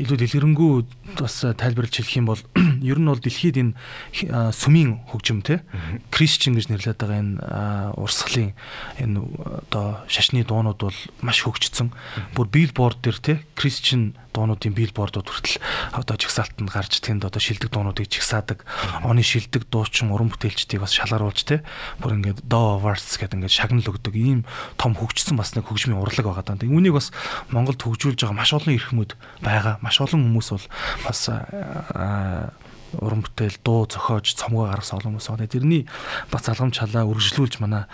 [0.00, 2.40] илүү дэлгэрэнгүй бас тайлбарлаж хэлэх юм бол
[2.80, 3.76] ер нь бол дэлхийд энэ
[4.56, 5.60] сүмийн хөгжим те
[6.08, 7.36] Кристиан гэж нэрлэдэг байгаа энэ
[8.00, 8.56] урсгалын
[8.96, 9.20] энэ
[9.68, 11.92] одоо шашны дуунууд бол маш хөгжсөн.
[12.32, 15.58] Бүр билборд дээр те Кристиан дуунуудын билбордууд хүртэл
[15.92, 18.62] одоо жигсаалтанд гарч тэнд одоо шилдэг дуунуудыг жигсаадаг.
[19.02, 21.66] Оны шилдэг дуучин уран бүтээлчдийг бас шалгаруулж те
[21.98, 24.46] бүр ингээд до awards гэдэг ингээд шагнал өгдөг ийм
[24.78, 26.62] том хөгжсөн бас нэг хөгжмийн урлаг байгаа даа.
[26.62, 27.09] Үүнийг бас
[27.50, 29.12] Монголд хөгжүүлж байгаа маш олон эрхмүүд
[29.44, 29.78] байгаа.
[29.82, 30.66] Маш олон хүмүүс бол
[31.04, 31.20] бас
[32.98, 35.46] уран бүтээл дуу зохиож цомгоо гаргасан олон хүмүүс байна.
[35.46, 35.86] Тэрний
[36.30, 37.86] бас залгамж халаа үргэлжлүүлж манай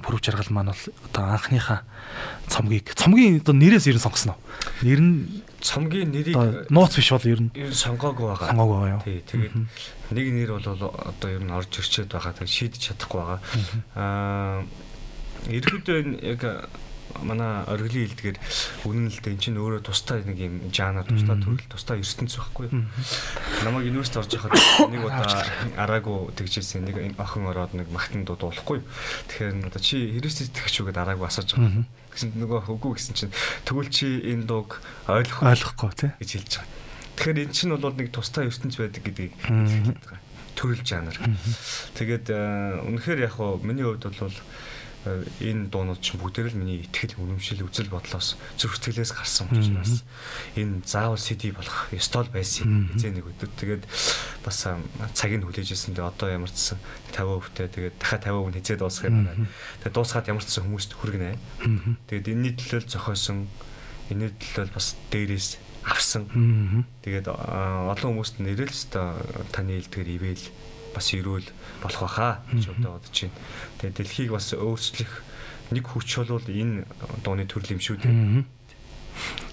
[0.00, 1.84] бүрв жаргал маань бол одоо анхныхаа
[2.48, 4.36] цомгийг цомгийн одоо нэрээс ер нь сонгосноо.
[4.80, 8.48] Нэр нь цомгийн нэрийг нууц биш бол ер нь ер нь сонгоогүй байгаа.
[8.56, 9.02] Сонгоогүй байгаа юу?
[9.04, 9.54] Тий, тэгээд
[10.16, 12.32] нэг нэр бол одоо ер нь орж ирчээд байгаа.
[12.32, 13.40] Тэгээд шийдэж чадахгүй байгаа.
[13.92, 14.64] Аа
[15.52, 16.40] ерөөдөө яг
[17.22, 18.38] манай оргилын хэлдгээр
[18.88, 22.68] үнэн л дээ эн чинь өөрөө тустай нэг юм жанр тустай төрөл тустай ертөнц байхгүй.
[23.62, 24.56] Намайг университет орж яхад
[24.88, 25.44] нэг удаа
[25.76, 28.80] араагүй тэгжсэн нэг охин ороод нэг магтан дуулахгүй.
[29.28, 31.84] Тэгэхээр одоо чи хэрэгс итгэж үгээд араагүй асууж байгаа.
[32.12, 33.34] Гэсэн нөгөө хөгөө гэсэн чинь
[33.68, 36.80] тэгвэл чи энэ дууг ойлгох ойлгохгүй тий гэж хэлж байгаа.
[37.16, 40.20] Тэгэхээр эн чинь бол нэг тустай ертөнц байдаг гэдгийг хэлээд байгаа.
[40.52, 41.16] Төрөл жанр.
[41.96, 42.26] Тэгээд
[42.84, 44.36] үнэхээр яг хоо миний хувьд бол
[45.02, 50.06] энэ дуунууд чинь бүгдээр л миний итгэл үнэмшил үзэл бодлоос зүрх сэтгэлээс гарсан учраас
[50.54, 53.50] энэ заавал CD болох ёстой байсан хизээ нэг өдөр.
[53.58, 53.84] Тэгээд
[54.46, 56.78] бас цаг нь хүлээж ирсэн тэгээд одоо ямар ч
[57.10, 59.46] 50% тээ тэгээд дахиад 50% хизээ дуусгах юм байна.
[59.82, 61.34] Тэгээд дуусгаад ямар ч хүмүүст хүргэнэ.
[62.06, 63.50] Тэгээд энэний төлөөл зохиосон
[64.06, 66.30] энэний төлөөл бас дээрээс авсан.
[67.02, 69.18] Тэгээд олон хүмүүст нэрэл өстой
[69.50, 70.46] таны хэлдгээр ивэл
[70.94, 71.48] бас ирүүл
[71.82, 73.36] болох баха гэж одоо бодож байна.
[73.80, 75.12] Тэгээ дэлхийг бас өөрчлөх
[75.72, 76.84] нэг хүч бол энэ
[77.24, 78.44] дууны төрөл юм шүү дээ.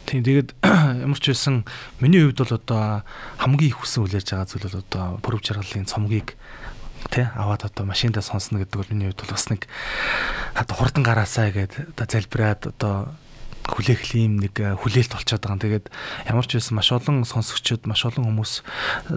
[0.10, 0.50] Тийм тэгээд
[1.06, 1.64] ямар ч байсан
[2.02, 2.84] миний хувьд бол одоо
[3.38, 6.34] хамгийн их хүсэн хүлээж байгаа зүйл бол одоо пүрэв жаргалын цомгийг
[7.14, 9.70] тэ аваад одоо машиндаа сонсно гэдэг бол миний хувьд бол бас нэг
[10.58, 12.96] одоо хурдан гараасаа гэд одоо залбираад одоо
[13.68, 15.64] хүлээх юм нэг хүлээлт болчиход байгаа.
[15.64, 15.86] Тэгээд
[16.30, 18.64] ямар ч байсан маш олон сонсогчид, маш олон хүмүүс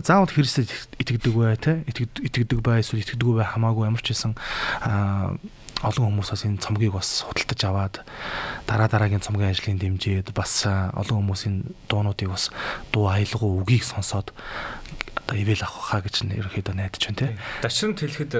[0.02, 4.34] заавал Христэд итгэдэг бай, тэ итгэдэг бай, эсвэл итгэдэггүй бай хамаагүй ямар ч байсан
[5.82, 7.94] олон хүмүүс бас энэ цомгийг бас худалдаж аваад
[8.70, 12.54] дараа дараагийн цомгийн ажлын дэмжээд бас олон хүмүүсийн дуунуудыг бас
[12.94, 14.30] дуу аялгау үгийг сонсоод
[15.26, 17.30] одоо ивэл авах хаа гэж ерөөхдөө найдаж байна тий.
[17.66, 18.32] Дашрамт хэлэхэд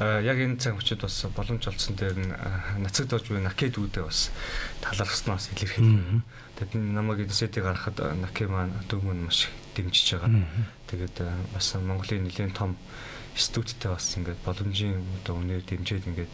[0.00, 2.32] яг энэ цаг хүчид бас боломж олцсон дээр нь
[2.80, 4.32] нацаг дож буй накед үүдээ бас
[4.80, 6.24] талархснаас илэрхийлнэ.
[6.56, 10.48] Тэгэд намайг энэ сэтийг гаргахад наке маань дүүмэн маш дэмжиж байгаа.
[10.88, 11.16] Тэгээд
[11.52, 12.80] бас Монголын нэлээд том
[13.36, 16.32] студидтэй бас ингээд боломжийн одоо үнээр дэмжиж ингээд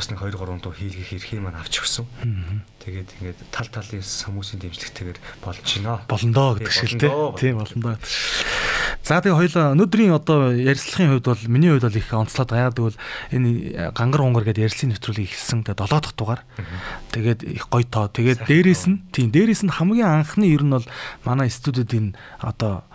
[0.00, 2.08] бас нэг 2 3 дуу хийлгэх эрхийг маань авч өгсөн.
[2.80, 6.00] Тэгээд ингээд тал талын хүмүүсийн дэмжлэгтэйгээр болж байна.
[6.08, 6.96] Болондоо гэдэг шиг
[7.36, 8.00] тийм болондоо.
[9.10, 12.70] За тэгээ хоёлаа өнөөдрийн одоо ярилцлагын хувьд бол миний хувьд бол их онцлоод байгаа.
[12.70, 12.98] Тэгвэл
[13.34, 15.66] энэ гангар унгар гэдэг ярилцлын нэвтрүүлгийг эхэлсэн.
[15.66, 16.42] Тэгээ 7 дахь дугаар.
[17.10, 18.06] Тэгээд их гоё тоо.
[18.06, 20.86] Тэгээд дээрээс нь тийм дээрээс нь хамгийн анхны ер нь бол
[21.26, 22.86] манай студид энэ одоо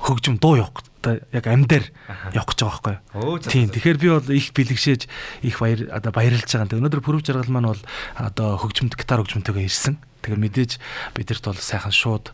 [0.00, 1.84] хөгжим дуу явах одоо яг амьдаар
[2.32, 3.36] явах гэж байгаа байхгүй юу.
[3.44, 3.68] Тийм.
[3.76, 5.02] Тэгэхээр би бол их бэлгшээж
[5.44, 6.64] их баяр одоо баярлж байгаа.
[6.64, 7.82] Тэгээ өнөөдөр пүрэв жаргал маань бол
[8.16, 10.00] одоо хөгжимд гитар хөгжмөнтэйгээ ирсэн.
[10.24, 10.72] Тэгэхээр мэдээж
[11.12, 12.32] бидэрт бол сайхан шууд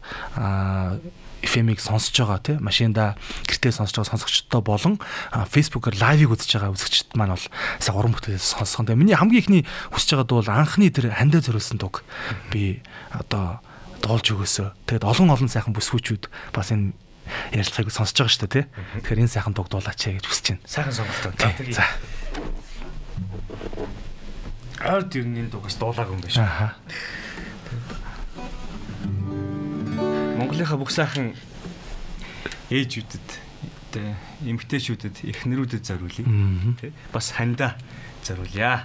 [1.43, 3.19] FM-ийг сонсож байгаа тий машинда
[3.51, 4.95] гэртээ сонсож байгаа сонсогчдод болон
[5.35, 7.47] Facebook-оор лайвыг үзэж байгаа үзэгчд маань бол
[7.83, 8.87] сая уран бүтээлээс сонсгон.
[8.87, 12.07] Тэгээ миний хамгийн ихний хүсэж байгаад бол анхны тэр хандаа зориулсан дуг
[12.55, 13.59] би одоо
[14.03, 14.69] доолж өгөөсөө.
[14.87, 16.95] Тэгээд олон олон сайхан бүсгүүчүүд бас энэ
[17.55, 18.65] ярилцлагыг сонсож байгаа шүү дээ тий.
[19.03, 20.67] Тэгэхээр энэ сайхан дугдуулаач гэж хүсэж байна.
[20.67, 21.33] Сайхан сонголтоо.
[21.71, 21.87] За.
[24.83, 26.43] Ард юу нэг дугаас дуулааг юм байна шүү.
[26.43, 26.75] Аха.
[30.53, 31.33] Монголынхаа бүх сайхан
[32.69, 33.29] ээжүүдэд
[33.89, 34.13] тэ
[34.53, 36.29] эмгтээчүүдэд эхнэрүүдэд зориулъя.
[36.77, 37.73] Тэ бас хандаа
[38.21, 38.85] зориулъя.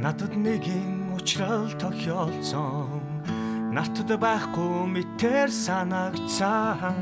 [0.00, 3.04] Надад нэгэн уучрал тохиолцсон
[3.76, 6.96] Натад байхгүй мэтэр санагцсан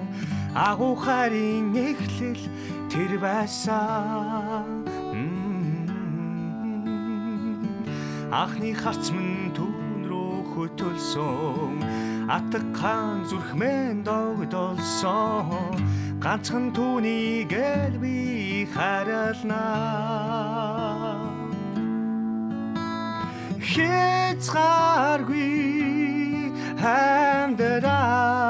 [0.50, 2.42] Агуу харин эхлэл
[2.96, 4.64] тэр байсан.
[8.32, 11.84] Ахны харц мэн түүн рүү хөтөлсөн.
[12.36, 15.76] Атгхан зүрхмэн догдолсон.
[16.24, 20.16] Ганцхан түүнийг л би харалнаа
[23.60, 25.52] хязгааргүй
[26.80, 28.45] амьдраа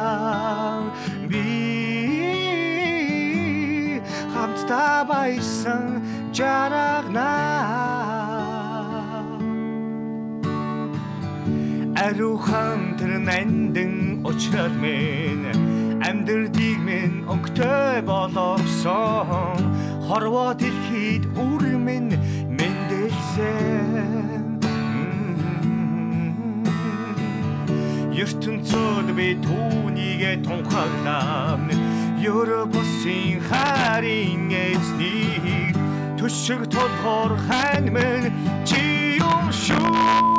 [1.30, 1.46] би
[4.34, 5.86] хамтдаа баясан
[6.38, 7.28] жарагнаа
[12.06, 13.94] арухан тэр нандин
[14.30, 15.42] очрал мен
[16.10, 19.62] амьдрдийг мен өнгөтэй болгосон
[20.08, 22.14] хорвоо дэлхийд үр минь
[22.58, 23.77] мэндэлсэн
[28.18, 31.60] ертөнцөд би түүнийгэ тунхаглаа
[32.18, 35.78] Европосын харин эзнийг
[36.18, 38.34] төшөг толгоор хань мэн
[38.66, 38.82] чи
[39.22, 40.38] юм шүү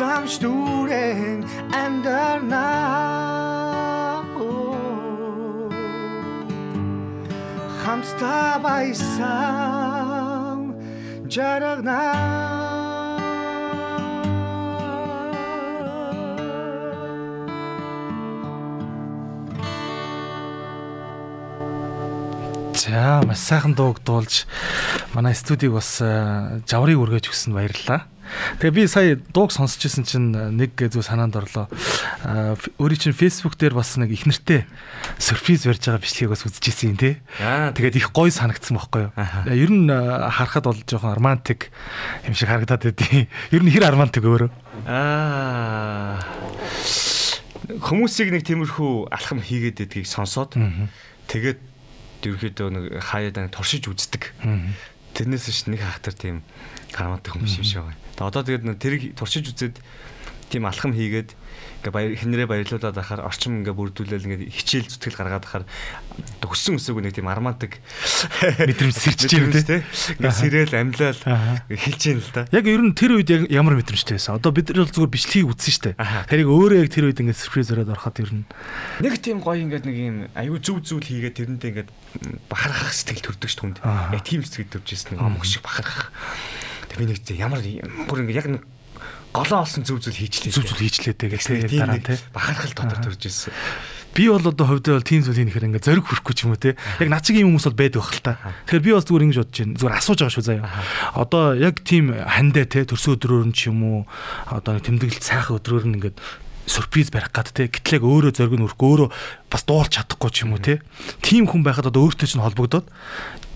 [0.00, 1.44] дурсамж дүүрэн
[1.76, 3.04] амьдарнаа
[7.84, 9.12] хамтдаа баясан
[11.28, 12.00] жаргана
[22.72, 24.48] За маш сайхан дууг дуулж
[25.12, 28.08] манай студийг бас э, жаврыг өргөж өгсөнд баярлалаа.
[28.60, 31.66] Тэгээ би сая дууг сонсч ирсэн чинь э, нэг зүү санаанд орлоо.
[32.22, 34.66] Э, өөрийн чинь Facebook дээр бас нэг их нэртэй
[35.18, 37.18] сюрприз барьж байгаа бичлэгийг бас үзэж ирсэн тий.
[37.38, 39.12] Тэгээд их гоё санагдсан байхгүй юу.
[39.16, 41.74] Э, ер нь харахад бол жоохон романтик
[42.26, 44.50] юм шиг харагдаад байдیں۔ Ер нь хэр романтик өөрөө.
[44.86, 46.22] Аа.
[47.70, 50.58] Хүмүүсийг нэг тиймэрхүү алхам хийгээд байдгийг сонсоод
[51.30, 51.70] тэгээд
[52.26, 54.32] ерөөхдөө нэг хаяад нэг туршиж үздэг.
[55.20, 56.40] Тэрнээс ш нэг хахтар тийм
[56.96, 57.68] гарматдаг юм шиг.
[57.68, 59.76] Тэгээ одоо тэгээд тэрийг туршиж үзээд
[60.50, 61.38] тийм алхам хийгээд
[61.80, 65.64] ингээ баяр хинрээ баярлуулад ахаар орчим ингээ бүрдүүлэл ингээ хичээл зүтгэл гаргаад ахаар
[66.44, 67.80] хөссөн өсөөг нэг тийм армантик
[68.60, 69.80] мэдрэмж сэрчиж юм тий.
[70.20, 72.44] Ингээ сэрэл амлал хэлж юм л да.
[72.52, 74.36] Яг ер нь тэр үед яг ямар мэдрэмжтэй байсан?
[74.36, 75.90] Одоо бид нар бол зүгээр бичлэгийг үзсэн штэ.
[76.28, 78.44] Тэрийг өөрөө яг тэр үед ингээ сюрприз өрөөд ороход ер нь
[79.00, 81.86] нэг тийм гоё ингээ нэг юм аюу зүв зүйл хийгээд тэрнтэй ингээ
[82.52, 83.80] бахархах сэтгэл төрдөг ш түнд.
[83.80, 86.12] Яг тийм сэтгэл төрж ирсэн нэг омг шиг бахархах.
[86.92, 87.64] Тэг би нэг ямар
[88.10, 88.62] бүр ингээ яг нэг
[89.32, 90.52] голоо олсон зүв зүйл хийчлээ.
[90.52, 92.18] Зүв зүйл хийчлээ тэгээд дараа тий.
[92.34, 93.54] Бахархал дотор төрж ирсэн.
[94.10, 96.74] Би бол одоо хувьдаа бол тийм зүйл хийхээр ингээ зориг хүрхгүй ч юм уу те.
[96.98, 98.32] Яг над чиг юм хүмүүс бол байдаг бахал та.
[98.66, 99.78] Тэгэхээр би бас зүгээр ингэж бодож байна.
[99.78, 100.66] Зүгээр асууж байгаа шүү заяа.
[101.14, 103.98] Одоо яг тийм хандаа те төрсөн өдрөөр нь ч юм уу
[104.50, 106.18] одоо нэг тэмдэглэл сайхан өдрөөр нь ингээд
[106.66, 109.08] сюрприз барих гад те гэтлэг өөрөө зориг нь өрөхгүй өөрөө
[109.46, 110.82] бас дуулж чадахгүй ч юм уу те.
[111.22, 112.90] Тим хүн байхад одоо өөртөө чинь холбогдоод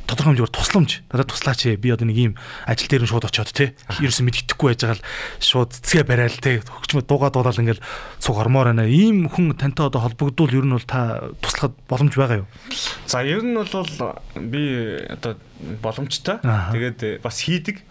[0.06, 2.32] тодорхой хэмжээгээр тусламж надад туслаач би одоо нэг ийм
[2.68, 5.06] ажил дээр нь шууд очиод те ерөөсөн мэддэхгүй байж байгаа л
[5.40, 6.60] шууд цэцгээ барайл те.
[6.60, 7.84] Хөгчмөд дуугаа дуулаад ингээл
[8.20, 8.84] цуг ормоор байна.
[8.84, 12.48] Ийм хүн тантай одоо холбогдвол ер нь бол та туслахад боломж байгаа юу?
[13.08, 13.68] За ер нь бол
[14.36, 14.62] би
[15.08, 15.36] одоо
[15.80, 16.40] боломжтой.
[16.42, 17.84] Тэгээд бас хийдэг.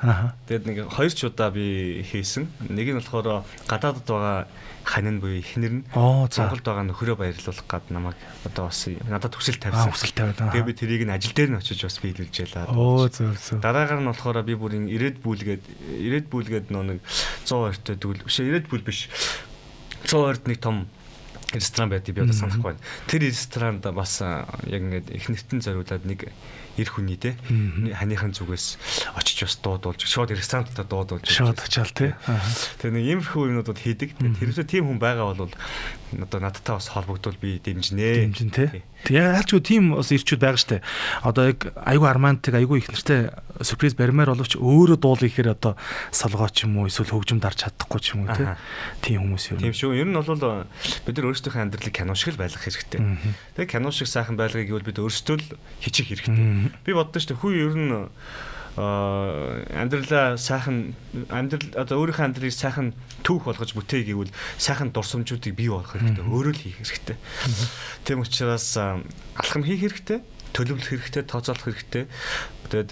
[0.48, 2.46] Тэгээд нэг хоёр ч удаа би хийсэн.
[2.70, 4.46] Нэг нь болохоор гадаадд байгаа
[4.84, 9.92] ханин буюу ихнэр нь Монголд байгаа нөхөрөө баярлуулах гад намайг одоо бас надад төсөл тавьсан.
[9.92, 10.54] Тавиад байгаа.
[10.54, 12.68] Тэгээ би тэрийг нь ажил дээр нь очиж бас биелүүлж ялаа.
[12.76, 13.64] Оо зөв зөв.
[13.64, 15.64] Дараагаар нь болохоор би бүр ирээд бүүлгээд
[16.04, 17.00] ирээд бүүлгээд нөө нэг
[17.48, 19.08] 120 та дүүл биш ирээд бүл биш.
[20.08, 20.88] 120-д нэг том
[21.54, 22.84] ресторан байдгийг би одоо санахгүй байна.
[23.08, 26.28] Тэр ресторанд бас яг ингээд их нэртэн зориулаад нэг
[26.78, 27.38] эр хүний те.
[27.50, 28.66] Ханыхын зүгээс
[29.14, 32.18] очиж бас дуудуулж шууд ресторантад дуудуулж шууд очиал те.
[32.82, 34.18] Тэр нэг иймэрхүү юмнуудад хийдэг.
[34.18, 35.54] Тэрвээ тийм хүн байгаа бол
[36.22, 38.34] одоо надтай бас холбогдвол би дэмжинэ.
[38.34, 38.84] Дэмжин те.
[39.10, 40.82] Яг алчгүй тийм бас ирчүүд байгаа штэ.
[41.22, 43.30] Одоо яг айгүй армантик айгүй их нэртэй
[43.62, 45.78] сюрприз баримаар боловч өөрөө дуулах ихээр одоо
[46.10, 48.34] солгоо ч юм уу эсвэл хөгжим дарж чадахгүй ч юм уу
[49.04, 49.94] тийм хүмүүс юм тийм шүү.
[49.94, 50.66] Ер нь бол
[51.06, 53.02] бид нар өөрсдийнхөө амьдралыг кино шиг л байлгах хэрэгтэй.
[53.54, 55.48] Тэгээ кино шиг сайхан байлгахыг гэвэл бид өөрсдөө л
[55.86, 56.74] хийчих хэрэгтэй.
[56.82, 57.42] Би боддоо шүү дээ.
[57.46, 57.94] Хүү ер нь
[58.74, 60.98] амьдралаа сайхан
[61.30, 66.26] амьдрал одоо өөрийнхөө амьдралыг сайхан түүх болгож бүтээ гэвэл сайхан дурсамжуудыг бий болгох хэрэгтэй.
[66.26, 67.18] Өөрөө л хийх хэрэгтэй.
[68.02, 72.06] Тийм учраас алхам хийх хэрэгтэй төлөвлөх хэрэгтэй, тооцоолох хэрэгтэй.
[72.70, 72.92] Тэгээд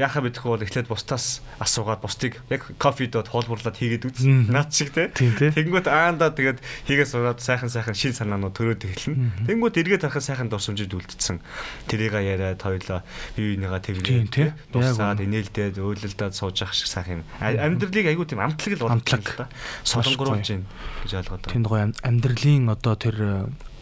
[0.00, 4.26] яахаа мэдэхгүй бол эхлээд бусдаас асуугаад бусдыг яг кофе дот хуулбарлаад хийгээд үз.
[4.26, 5.10] Наад шиг те.
[5.12, 9.46] Тэнгүүт аандаа тэгээд хийгээ сураад сайхан сайхан шин санаанууд төрөөд эхэлнэ.
[9.46, 11.38] Тэнгүүт эргээд харахад сайхан дурсамжид үлдсэн.
[11.86, 13.04] Тэрийг яриад хоёлоо
[13.36, 14.54] бие биенийгаа тэргээд те.
[14.72, 17.24] Дусаад инээлдээд өөлөлдөд сууж явах шиг сайхан юм.
[17.38, 19.50] Амьдралыг айгүй тийм амтлаг л болгох.
[19.84, 20.66] Солонгоруулж гин
[21.04, 21.54] гэж ойлгоод байна.
[21.54, 23.16] Тэнд гоё амьдралын одоо тэр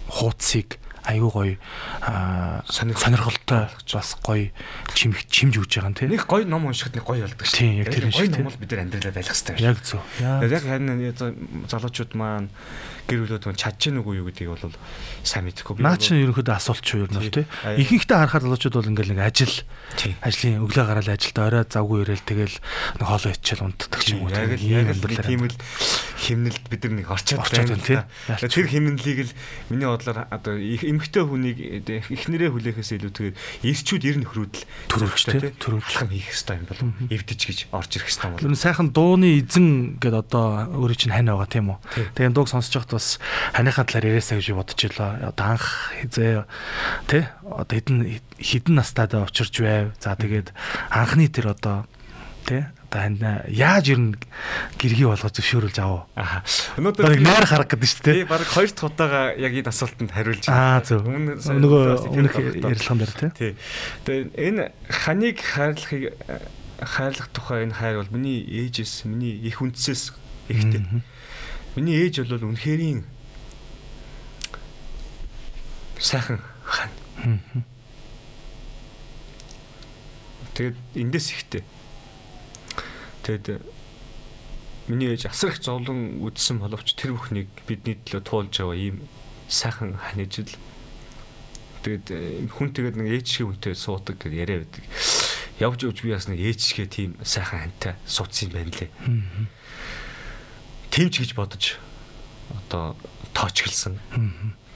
[0.08, 1.56] хууцыг аюу гоё
[2.68, 4.52] сонирхолтой бас гоё
[4.92, 6.08] чимх чимж өгж байгаа юм тий.
[6.12, 7.56] Нэг гоё ном уншихад нэг гоё болдог шүү.
[7.56, 8.28] Тийм яг тэр шиг.
[8.28, 9.56] Гоё ном бол бид нар амьдралаа байлгах хэрэгтэй.
[9.64, 10.04] Яг зөв.
[10.20, 11.16] Яг харин
[11.72, 12.52] залуучууд маань
[13.08, 14.76] гэр бүлүүд чадж гэнэ үгүй юу гэдгийг бол
[15.24, 15.80] сайн мэдэхгүй.
[15.80, 17.48] Наа чи ерөнхийдөө асуулт ч юу юм бол тий.
[17.64, 19.54] Ихэнхдээ харахад залуучууд бол ингээл нэг ажил
[20.20, 22.56] ажлын өглөө гараад ажилд орой завгүй ирээл тэгэл
[23.00, 24.32] нэг хоолоо ичээл унтдаг ч юм уу.
[24.36, 25.56] Яг л яг л тийм л
[26.20, 28.04] химнэлд бид нар нэг орчод байна.
[28.44, 29.32] Тэр химнэлийг л
[29.72, 30.60] миний бодлоор одоо
[30.98, 35.54] эмгтэй хүнийг эхнэрээ хүлээхээс илүүтэйгээр эрчүүд ер нь хөрүүдэл төрүүлж тий.
[35.62, 36.82] Төрүүлэх хийх хэрэгтэй юм бол
[37.14, 38.42] эвдэж гэж орж ирэх хэрэгтэй юм бол.
[38.42, 41.78] Тэр сайхан дууны эзэн гэд одоо өөрөө чинь хань байгаа тийм үү.
[42.18, 43.08] Тэгээд дууг сонсож байхад бас
[43.54, 45.10] ханыхаа талаар яриасаа гэж бодож илаа.
[45.30, 45.66] Одоо анх
[46.02, 46.42] хизээ
[47.06, 47.98] тий одоо хэдэн
[48.42, 49.94] хэдэн настайд очирч байв.
[50.02, 50.50] За тэгээд
[50.90, 51.86] анхны тэр одоо
[52.42, 53.20] тий одоо хань
[53.52, 54.16] яаж ер нь
[54.80, 56.08] гэргий болгож зөвшөөрүүлж авав.
[56.16, 56.40] Аа.
[56.80, 58.16] Өнөөдөр наар харах гэдэг шүү дээ.
[58.16, 60.56] Тий, баг хоёр дахь удаага яг энэ асуултанд хариулж байна.
[60.56, 61.04] Аа зөв.
[61.04, 61.82] Нөгөө
[62.16, 63.52] өмнөх ярилцлаган дээр тий.
[64.08, 66.16] Тэгээд энэ ханыг хайрлахыг
[66.80, 70.16] хайрлах тухай энэ хайр бол миний ээжээс, миний их үндсээс
[70.48, 70.80] Ихтэй.
[71.76, 73.04] Миний ээж бол үнэхэрийн
[76.00, 76.90] сайхан хан.
[80.56, 81.62] Тэгээд эндээс ихтэй.
[83.28, 83.60] Тэгээд
[84.88, 89.04] миний ээж асар их зовлон үдсэн боловч тэр бүхнийг бидний төлөө туулж байгаа ийм
[89.52, 90.48] сайхан хан ижил.
[91.84, 94.80] Тэгээд хүн тэгээд нэг ээж шиг хүнтэй суудаг гэж яриа байдаг.
[95.60, 98.90] Явж явж би бас нэг ээж шиг тийм сайхан хантай суудсан юм байна лээ.
[100.88, 101.76] Тимч гэж бодож
[102.64, 102.96] одоо
[103.36, 104.00] тоочглсан.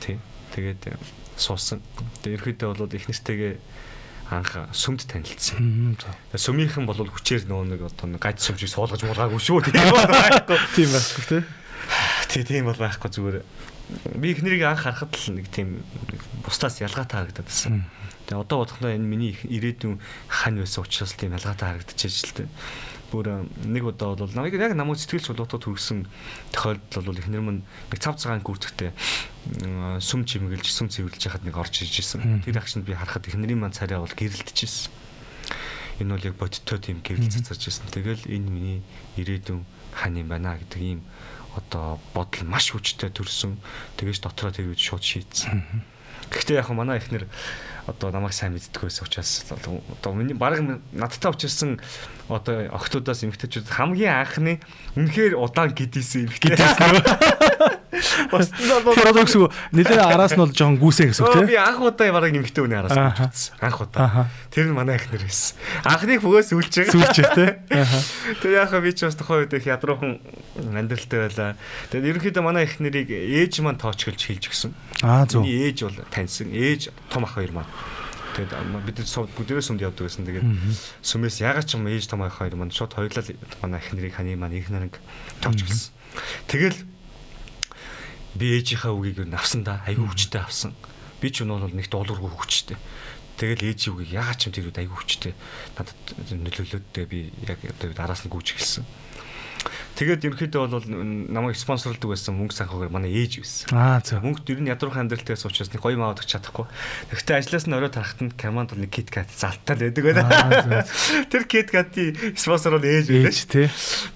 [0.05, 0.21] Тийм.
[0.53, 0.93] Тэгээд
[1.41, 1.81] суусан.
[2.21, 3.57] Тэгээд ерөөдөө бол их нэртэйгээ
[4.33, 5.97] анх сүмд танилцсан.
[6.33, 10.59] Сүмийнхэн бол хүчээр нөө нэг одоо гад сүм шиг суулгаж муулгаагүй шүү тийм байхгүй.
[10.77, 11.42] Тийм байхгүй тий.
[12.33, 13.37] Тий тийм бол байхгүй зүгээр.
[14.16, 15.85] Би ихнэрийг анх харахад л нэг тийм
[16.42, 17.85] бусдаас ялгаатай харагдаад байсан.
[18.27, 22.49] Тэгээ одоо бодохноо энэ миний ирээдүйн хань байсан учраас тийм ялгаатай харагдчихэж л дээ
[23.12, 26.09] бүр нэг удаа бол намайг яг намайг сэтгэл чулуутад хүрсэн
[26.57, 28.96] тохиолдол бол ихнэр минь нэг цав цагаан гүрдэгтэй
[30.01, 32.40] сүм чимгэлж сүм цэвэрлж яхад нэг орж иж исэн.
[32.40, 34.88] Тэр агшинд би харахад ихнэрийн маань царай бол гэрэлтчихсэн.
[36.01, 37.92] Энэ бол яг бодиттой тийм гэрэл цацаж исэн.
[37.92, 38.81] Тэгэл энэ миний
[39.20, 39.61] ирээдүйн
[39.92, 41.01] хан юм байна гэдэг ийм
[41.59, 43.61] одоо бодол маш хүчтэй төрсөн.
[44.01, 45.85] Тэгэж дотроо тэр үед шууд шийдсэн.
[46.33, 47.29] Гэхдээ яг манай ихнэр
[47.87, 50.59] одоо намайг сайн мэддэг байсан учраас одоо миний баг
[50.92, 51.81] надтай учирсан
[52.29, 54.62] одоо охтуудаас эмгтээчүүд хамгийн анхны
[54.97, 57.79] үнэхээр удаан гидээсэн эмгтээсэн.
[57.93, 61.49] Тэр одоо гэсэн нэлээ араас нь бол жоохон гүсээ гэсэн үг тийм.
[61.53, 63.61] Би анх удаа бараг эмгтээ үний араас нь үзсэн.
[63.61, 64.33] Анх удаа.
[64.49, 65.61] Тэр нь манай ихнэр байсан.
[65.85, 66.93] Анхныг бөгөөс үлж байгаа.
[66.97, 67.53] Сүлж тийм.
[68.41, 70.25] Тэр яхаа би ч бас тухайн үед их ядруухан
[70.57, 71.53] амьдралтай байлаа.
[71.93, 74.73] Тэгээд ерөнхийдөө манай ихнэрийг ээж маань тоочглж хэлж гисэн.
[75.05, 75.45] Аа зөв.
[75.45, 76.49] Миний ээж бол таньсан.
[76.49, 77.69] Ээж том ах хоёр маань.
[78.33, 78.57] Тэгээд
[78.89, 80.25] бид бүгдээрээ сүмд явдаг гэсэн.
[80.25, 80.49] Тэгээд
[81.05, 83.21] сүмээс ягаад ч юм ээж том ах хоёр маань шууд хоёулаа
[83.61, 84.97] манай ихнэрийг ханы маань их нэг
[85.45, 85.93] тоочглсан.
[86.49, 86.77] Тэгэл
[88.38, 90.73] би ээжийнхаа үгийг авсан да айгүй хүчтэй авсан.
[91.21, 92.79] Би ч өнөө бол нэг дуулуургүй хүчтэй.
[93.37, 95.33] Тэгэл ээжийн үгийг ягаад ч юм тэр үед айгүй хүчтэй
[95.77, 95.99] надад
[96.31, 98.85] нөлөөлөөдөө би яг одоо араас нь гүйж эхэлсэн.
[99.92, 100.87] Тэгээд ерөнхийдөө бол
[101.31, 103.77] намайг спонсорлдог байсан мөнгө санхугаар манай ээж байсан.
[103.77, 104.25] Аа зөв.
[104.25, 106.66] Мөнгө дэр нь ядруухан амьдралтайс учраас нэг гоё маа авах чадахгүй.
[107.12, 110.83] Гэхдээ ажлаас нь орой тарахад команд бол нэг KitKat залтаа л байдаг байна.
[111.31, 113.71] Тэр KitKat-ийн спонсор бол ээж байсан шүү дээ.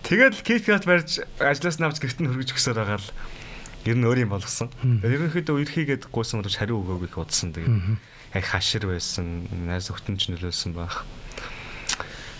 [0.08, 3.08] Тэгээд KitKat барьж ажлаас нь авч гэрт нь хөргөж өгсөөр байгаа л
[3.86, 4.68] ер нь өөр юм болгосон.
[4.82, 7.54] Тэгээд ерөнхийдөө үерхийгээд гуйсан бол хариу өгөөг их удсан.
[7.54, 7.74] Тэгээд
[8.34, 11.06] яг хашир байсан, найз өхтөнч нөлөөлсөн байх.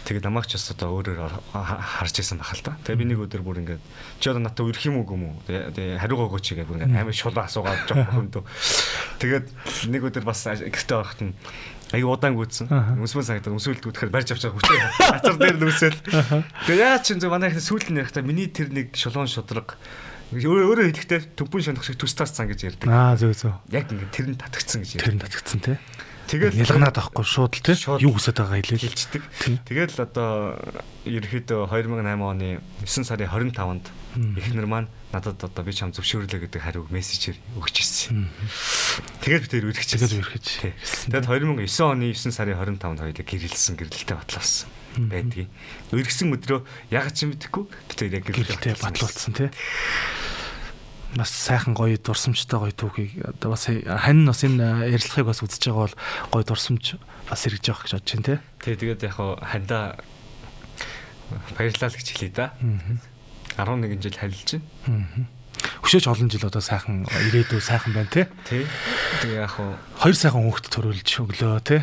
[0.06, 2.78] Тэгээд намайг ч бас одоо өөрөөр харж исэн бахал та.
[2.86, 3.82] Тэгээд би нэг өдөр бүр ингээд
[4.22, 5.42] чи одоо надад үрэх юм уу юм уу?
[5.50, 8.44] Тэгээд хариугаа өгөөч гэгээ бүр ингээд амар шулуу асуугаад жоох хөндөө.
[9.18, 9.46] Тэгээд
[9.90, 11.34] нэг өдөр бас гэртээ орохт нь
[11.90, 12.70] аяг удаан гүйтсэн.
[13.02, 14.78] Өмсмөн санагдаад өмсөлд гүтгэхээр барьж авчаа хүчтэй.
[15.18, 15.98] Ацар дээр нүсэл.
[16.70, 19.74] Тэгээд яа чи зөв манай их сүүлд нь ярихдаа миний тэр нэг шулуун шудраг
[20.34, 22.90] өөрөө хэлэхдээ төмпөн шунах шиг төс тас цан гэж ярьдаг.
[22.90, 23.54] Аа зөв зөв.
[23.70, 25.06] Яг ингээд тэр нь татгцсан гэж ярьдаг.
[25.06, 25.78] Тэр нь татгцсан тий.
[26.26, 27.78] Тэгэл ялганаад авахгүй шууд л тий.
[28.02, 29.22] Юу хүсэж байгаа хэлээ хэлцдэг.
[29.62, 30.58] Тэгэл одоо
[31.06, 33.86] ерөөхдөө 2008 оны 9 сарын 25-нд
[34.34, 38.26] эхнэр маань надад одоо би чам зөвшөөрлөө гэдэг хариуг мессежээр өгч ирсэн.
[39.22, 40.46] Тэгээд би тэр үргэж тэгэл үргэж.
[41.14, 45.50] Тэгэд 2009 оны 9 сарын 25-нд хоёул гэрэлсэн гэрэлтэй батлуулсан байдгийг.
[45.92, 49.48] Үргэсэн өдрөө яг ч юм мэдэхгүй би тэр яг гэрэлтэй батлуулсан тий
[51.16, 55.88] бас сайхан гоё дурсамжтай гоё түүхийг одоо бас хань бас энэ ярилцлагыг бас үзэж байгаа
[55.88, 55.96] бол
[56.32, 58.38] гоё дурсамж бас хэрэгж явах гэж бодож байна тий.
[58.60, 59.96] Тэгээд яг хандаа
[61.56, 62.52] баярлалаа гэж хэлье да.
[63.56, 65.28] 11 жил харилж байна.
[65.80, 68.26] Хөшөөж олон жил одоо сайхан ирээдүй сайхан байна тий.
[68.44, 68.64] Тий.
[69.24, 71.80] Тэгээ яг хуу хоёр сайхан хүүхэд төрүүлж өглөө тий.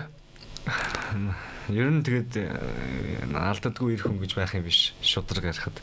[1.72, 2.36] Ер нь тэгээд
[3.32, 4.92] алдадгүй ирэх хүн гэж байх юм биш.
[5.00, 5.80] Шудраг ярихад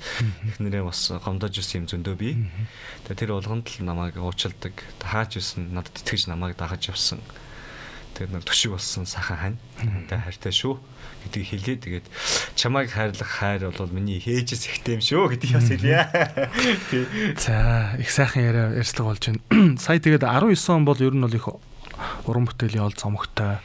[0.53, 2.37] эхнэрээ бас гомдож ирсэн юм зөндөө би.
[3.09, 4.77] Тэгээд тэр болгонд л намайг уучилдаг.
[5.01, 7.25] Хаач ирсэн надад итгэж намайг дагаж явсан.
[8.13, 9.59] Тэгээд нэг төшиг болсон сахан хань.
[10.13, 10.77] Тэ хайртай шүү
[11.25, 11.77] гэдгийг хэлээ.
[11.81, 12.07] Тэгээд
[12.57, 16.01] чамайг хайрлах хайр бол миний хээжээс ихтэй юм шүү гэдгийг бас хэлье.
[17.41, 19.41] За их сайхан яриа ярьцлага болж байна.
[19.81, 21.49] Сая тэгээд 19 он бол ер нь бол их
[22.27, 23.59] уран бүтээлийн ол цомогтой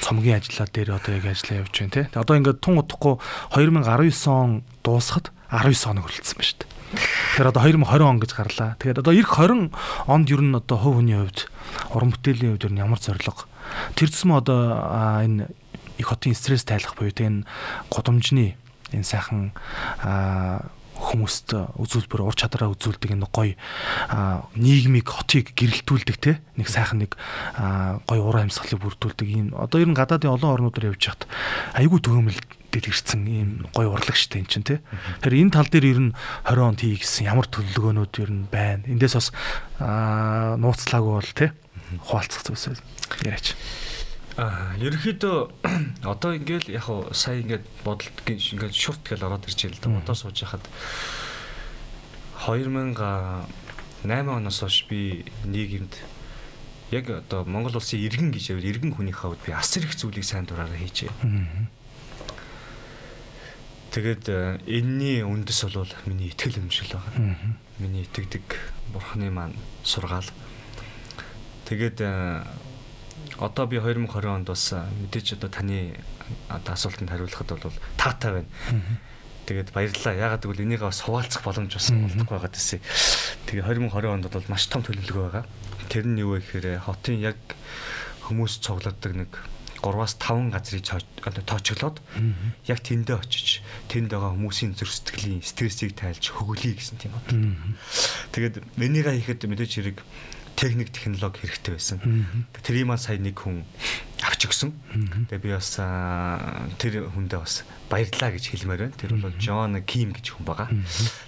[0.00, 2.06] цомгийн ажлаа дээр одоо яг ажиллаа явж байна тий.
[2.14, 3.18] Одоо ингээд тун удахгүй
[3.52, 6.72] 2019 он дуусахад 19 хоног хүрэлцсэн байна шүү дээ.
[6.94, 8.70] Тэгэхээр одоо 2020 он гэж гарлаа.
[8.78, 9.72] Тэгээд одоо эх 20
[10.06, 11.50] онд ер нь одоо хувь хүний хувьд
[11.90, 13.46] уран бүтээлийн хувьд ер нь ямар зорилго
[13.94, 15.48] тэр зэсм одоо энэ
[15.98, 17.46] их хотын стресс тайлах буюу энэ
[17.90, 18.56] гудамжны
[18.92, 19.52] энэ сайхан
[21.10, 23.54] хүмүүст үзүүлбэр ур чадраа үзүүлдэг энэ гоё
[24.56, 27.16] нийгмийг хотыг гэрэлтүүлдэг те нэг сайхан нэг
[28.08, 31.28] гоё уран амьсгалыг бүрдүүлдэг ийм одоо ер нь гадаадын олон орнуудаар явж хат
[31.76, 32.40] айгүй төгөөмөл
[32.74, 34.82] үлдээд ирсэн ийм гой урлагчтай эн чинь тий.
[35.22, 38.82] Тэгэхээр энэ тал дээр ер нь 20 онд хий гэсэн ямар төлөвлөгөөнүүд ер нь байна.
[38.90, 39.30] Эндээс бас
[39.78, 41.54] аа нууцлаагүй бол тий
[42.02, 42.74] хуваалцах зүйлсээ
[43.22, 43.54] яриач.
[44.34, 45.38] Аа ерөнхийдөө
[46.12, 50.02] одоо ингээл яг хуу сая ингээд бодолт ингээд шурт гэл ороод ирж байл да.
[50.02, 50.66] Одоо сууж хахад
[52.42, 52.98] 2008
[54.10, 55.94] оноос хойш би нийгэмд
[56.90, 60.50] яг одоо Монгол улсын иргэн гэж явал иргэн хүний хавьд би асар их зүйлийг сайн
[60.50, 61.14] дураараа хийжээ.
[63.94, 67.38] Тэгээд э, энэний үндэс бол миний итгэл өмшил байна.
[67.78, 68.42] Миний итгэдэг
[68.90, 69.54] бурхны маань
[69.86, 70.26] сургаал.
[71.70, 72.42] Тэгээд э,
[73.38, 75.98] одоо би 2020 онд бас мэдээч одоо таны
[76.48, 78.50] одоо асуултанд хариулахад бол таатай байна.
[79.44, 80.14] Тэгээд баярлалаа.
[80.14, 82.80] Ягаад гэвэл энийгээ бас хуваалцах боломж бас олдохгүй байгаа гэсэн.
[83.50, 85.44] Тэгээ 2020 онд бол маш том төлөвлөгөө байгаа.
[85.92, 87.36] Тэр нь юу вэ гэхээр хотын яг
[88.24, 89.32] хүмүүс цугладаг нэг
[89.84, 90.80] 3-аас 5 газрыг
[91.44, 92.00] тоочглоод
[92.64, 93.60] яг тэндээ очиж
[93.92, 97.28] тэнд байгаа хүмүүсийн зүрх сэтгэлийн стрессийг тайлж хөглөе гэсэн тийм бод.
[98.32, 99.98] Тэгээд энийгээ хийхэд мэдээж хэрэг
[100.56, 101.98] техник технологи хэрэгтэй байсан.
[102.62, 103.62] Тэрийг маань сая нэг хүн
[104.22, 104.70] авч өгсөн.
[105.28, 105.76] Тэгээ би бас
[106.78, 108.98] тэр хүндээ бас баярлаа гэж хэлмээр байна.
[108.98, 110.68] Тэр бол Джон Ким гэж хүн байгаа.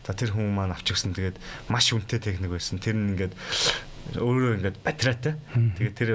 [0.07, 1.12] За тэр хүн маань авч өгсөн.
[1.12, 1.37] Тэгээд
[1.68, 2.79] маш үнэтэй техник байсан.
[2.79, 3.35] Тэр нь ингээд
[4.14, 5.34] өөрөө ингээд батарейтай.
[5.50, 6.11] Тэгээд тэр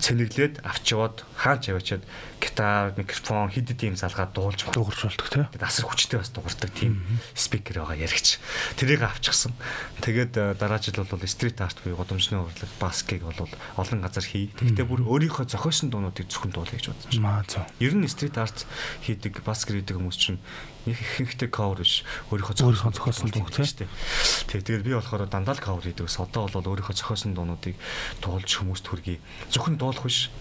[0.00, 2.04] цэнэглээд авч яваад хаач яваачаад
[2.40, 5.44] гитар, микрофон хэд хэд юм залгаад дуулж дуурж болдог тий.
[5.44, 7.04] Тэгээд асар хүчтэй бас дуурдаг тийм
[7.36, 8.40] спикер байгаа яригч.
[8.80, 9.52] Тэрийг авчихсан.
[10.00, 14.48] Тэгээд дараа жил бол стрит арт буюу годомжны урлаг баскийг бол олон газар хий.
[14.56, 17.44] Тэгтээ бүр өөрийнхөө зохиосон дуунуудыг зөвхөн дуулах гэж бодож байна.
[17.78, 18.64] Ер нь стрит арт
[19.04, 20.40] хийдэг, баскер хийдэг хүмүүс чинь
[20.86, 23.90] их ихэнхдээ кавер биш өөрийнхөө өөрийнхөө зохиосон дуу тийм шүү дээ.
[24.48, 26.08] Тэг тэгээд би болохоор дандаа л кавер хийдэг.
[26.08, 27.76] Одоо бол өөрийнхөө зохиосон дуунуудыг
[28.24, 29.20] дуулж хүмүүст хүргэе.
[29.52, 30.32] Зөвхөн дуулах биш.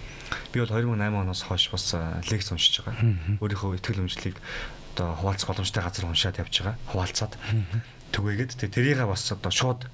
[0.53, 1.95] Би бол 2008 оноос хойш бас
[2.31, 3.41] лекц уншиж байгаа.
[3.43, 4.37] Өөрийнхөө ихтгэл өмжлөлийг
[4.95, 6.77] одоо хуваалцах боломжтой газар уншаад явж байгаа.
[6.91, 7.33] Хуваалцаад.
[8.15, 9.89] Түгээгээд тэрийг бас одоо шууд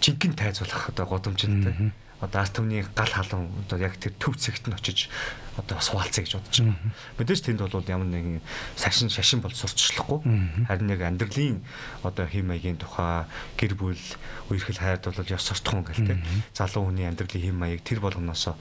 [0.00, 4.76] жинхэнэ тайзуулах одоо годомжтой одоо арт түмний гал халуун одоо яг тэр төв цэгт нь
[4.76, 5.08] очиж
[5.56, 6.92] одоо бас хуваалцъя гэж бодож байгаа.
[7.16, 8.40] Мэдээж тэнд бол ямар нэгэн
[8.76, 10.20] шашин шашин бол сурталчлахгүй.
[10.68, 11.64] Харин яг амьдралын
[12.04, 13.24] одоо хэм маягийн тухай
[13.56, 14.04] гэр бүл
[14.52, 16.20] үерхэл хайрд бол ёс суртахуун гэл тэ.
[16.52, 18.54] Залуу хүний амьдралын хэм маяг тэр болгоноосоо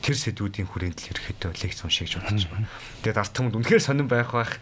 [0.00, 2.68] тэр сэдвүүдийн хүрээнд л ерөөхдөө лекц уншиж бодож байгаа.
[3.04, 4.56] Тэгээд арт түмэнд үнэхээр сонирн байх бах,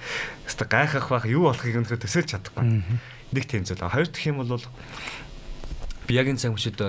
[0.50, 2.82] өстой гайхах бах, юу болохыг өнөхөр төсөөлж чадахгүй.
[3.30, 3.86] Нэг зүйл.
[3.86, 4.58] Хоёр дахь юм бол
[6.10, 6.82] би яг энэ цаг хүчит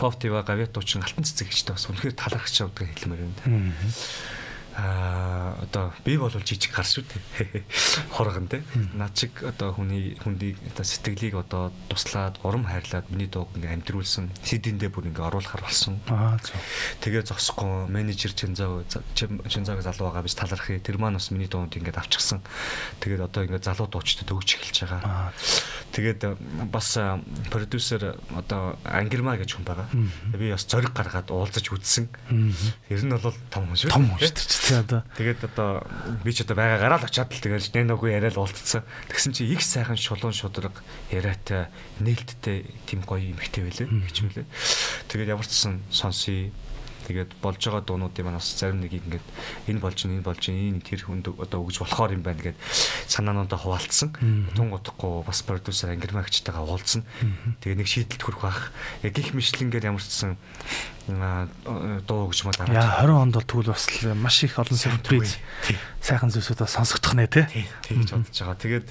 [0.00, 3.76] pop тива гавьятуучин алтан цэцэг гэжтэй бас үнэхээр талархаж явдаг хэлмээр байна.
[4.76, 7.64] Аа одоо би бол жижиг гар шүү дээ.
[8.14, 8.62] Хоргон те.
[8.94, 14.30] Наад чиг одоо хүний хүндийг одоо сэтгэлийг одоо туслаад урам хайрлаад миний дууг ингээ амдруулсан.
[14.46, 15.98] CD-ндээ бүр ингээ оруулахар болсон.
[16.06, 16.54] Аа зөв.
[17.02, 18.86] Тэгээ зогсохгүй менежер Чинзаг
[19.50, 20.78] Чинзаг залуу байгаа биш талархъя.
[20.78, 22.38] Тэр маань бас миний дуунд ингээ авчихсан.
[23.02, 25.34] Тэгээд одоо ингээ залуу дуучдад өгч эхэлж байгаа.
[25.90, 26.20] Тэгээд
[26.70, 26.94] бас
[27.50, 29.90] продюсер одоо Ангирма гэж хүн байгаа.
[30.30, 32.06] Би бас зориг гаргаад уулзаж үзсэн.
[32.86, 33.90] Ер нь бол том хүн шүү.
[33.90, 35.02] Том хүн шүү тий одоо.
[35.16, 35.82] Тэгээд одоо
[36.22, 38.84] би ч одоо байгаа гараал очиад л тэгэл нэнэгүй яриад уулзсан.
[39.08, 40.76] Тэгсэн чи их сайхан шулуун шудраг
[41.10, 43.88] яриатай нээлттэй тийм гоё эмхтэй байлээ.
[43.88, 44.46] Хичмэлээ.
[45.08, 46.52] Тэгээд ямар ч сан сонсъё
[47.10, 49.26] Тэгээд болж байгаа дуунуудын манаас зарим нэгийг ингээд
[49.66, 52.58] энэ болж энэ болж энэ тэр хүнд одоо өгж болохоор юм байна гэд
[53.10, 54.14] санаануудаа хуваалцсан.
[54.54, 57.02] Тун утахгүй бас продюсер ангирмагчтайгаа уулзсан.
[57.58, 58.70] Тэгээд нэг шийдэлд хүрэх бах.
[59.02, 60.38] Яг их мэдлэнгээр ямар ч сан
[61.10, 62.78] дуу өгч маа дараа.
[62.78, 65.34] Яа 20 онд бол тэгвэл бас маш их олон сюрприз
[65.98, 67.66] сайхан зүйлсүүд бас сонсогдох нэ тий.
[67.90, 68.62] Гэж бодож байгаа.
[68.62, 68.88] Тэгээд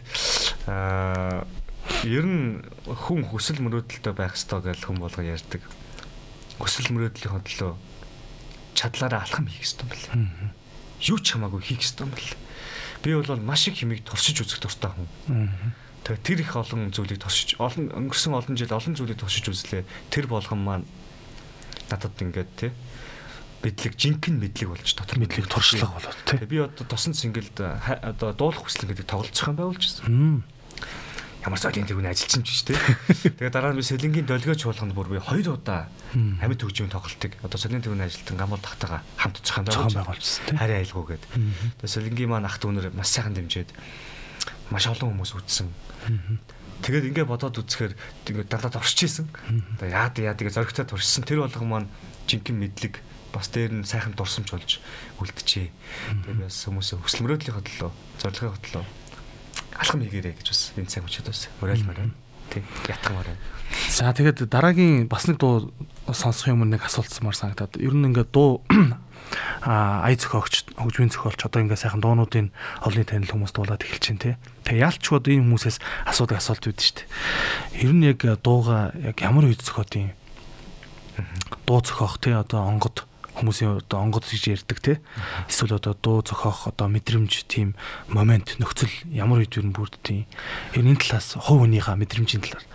[0.67, 1.47] аа
[2.03, 5.63] ер нь хүн хүсэл мөрөөдөлтөй байх ёстой гэж хүн болго ярьдаг.
[6.59, 7.71] Хүсэл мөрөөдлийн хөдлөө
[8.75, 10.53] чадлаараа алхам хийх хэрэгтэй юм байна.
[11.01, 12.37] Юу ч хамаагүй хийх хэрэгтэй юм байна.
[13.03, 15.07] Би бол маш их хэмиг туршиж үзэх дуртай хүн.
[16.03, 19.83] Тэгээ тэр их олон зүйлийг туршиж олон өнгөрсөн олон жил олон зүйлийг туршиж үзлээ.
[20.11, 20.87] Тэр болгон маань
[21.89, 22.71] надад ингээд тий
[23.59, 26.39] мэдлэг жинхэнэ мэдлэг болж дотор мэдлэг туршлага болоод тий.
[26.47, 30.43] Би одоо тосон цэнгэлд одоо дуулах хүслэн гэдэг тоглолцох юм ч гэсэн
[31.45, 33.39] ямар соёлын тэргүүний ажилчин ч шүү дээ.
[33.39, 37.55] Тэгээ дараа нь би сэлэнгийн долгио чуулганд бүр би хоёр удаа амьд хөгжмийн тоглолтыг одоо
[37.55, 40.59] соёлын тэргүүний ажилтан гамбол тахтагаа хамт цохон байгуулсан тийм.
[40.59, 41.23] Харин айлгуугээд.
[41.79, 43.71] Тэгээ сэлэнгийн маань ах дүүнэр маш сайхан дэмжиэд
[44.67, 45.71] маш олон хүмүүс үзсэн.
[46.83, 47.93] Тэгээд ингээ бодоод үзэхээр
[48.27, 49.27] ингээ дандаа туршиж исэн.
[49.79, 51.23] Одоо яад яа тэгээ зоригтой туршсан.
[51.23, 51.87] Тэр болгон маань
[52.27, 52.99] жинхэнэ мэдлэг
[53.31, 54.79] бас дээр нь сайхан дурсамж болж
[55.19, 55.67] үлджээ.
[56.23, 57.91] Тэгээд бас хүмүүсийн хөсөл мөрөөдлийн хөдлөө,
[58.23, 58.83] зорилгын хөдлөө
[59.75, 62.15] алхам хийгээрэй гэж бас энэ цаг үчид бас уриалмаар байна.
[62.49, 63.41] Тий, ятгамаар байна.
[63.89, 65.71] За тэгээд дараагийн бас нэг дуу
[66.09, 68.65] сонсох юм нэг асуултсмаар санагдаад ер нь ингээд дуу
[69.61, 72.49] а ая зохиогч хөгжмийн зохиолч одоо ингээ сайхан дуунуудын
[72.81, 74.41] олонний танил хүмүүс дуулаад эхэлж чинь те.
[74.65, 75.77] Тэгээ одоо энэ хүмүүсээс
[76.09, 77.85] асуудаг асуулт үүд дээ.
[77.85, 80.09] Ер нь яг дууга яг ямар үед зохиод юм?
[81.69, 83.05] Дуу зохиох те одоо онгод
[83.39, 84.93] хүмүүсийн одоо онгод гэж ярьдаг те.
[85.47, 87.73] Эсвэл одоо дуу зохиох одоо мэдрэмж тийм
[88.11, 90.27] момент нөхцөл ямар үед юу бүрддэг.
[90.75, 92.65] Ер нь энэ талаас хувь хүнийхээ мэдрэмжийн талаар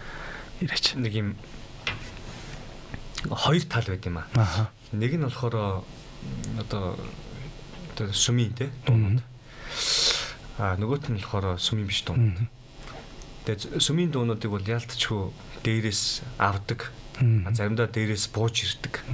[0.65, 0.97] яриач.
[0.97, 1.29] Нэг юм
[3.29, 4.73] хоёр тал байд юм аа.
[4.93, 5.85] Нэг нь болохоор
[6.59, 6.97] одоо
[7.95, 9.23] одоо сүмийн те дуунууд.
[10.59, 12.49] Аа нөгөөх нь болохоор сүмийн биш дуунууд.
[13.45, 15.31] Тэгээд сүмийн дуунуудыг бол яалтчгүй
[15.65, 16.93] дээрээс авдаг.
[17.21, 19.05] Заримдаа дээрээс бууж ирдэг.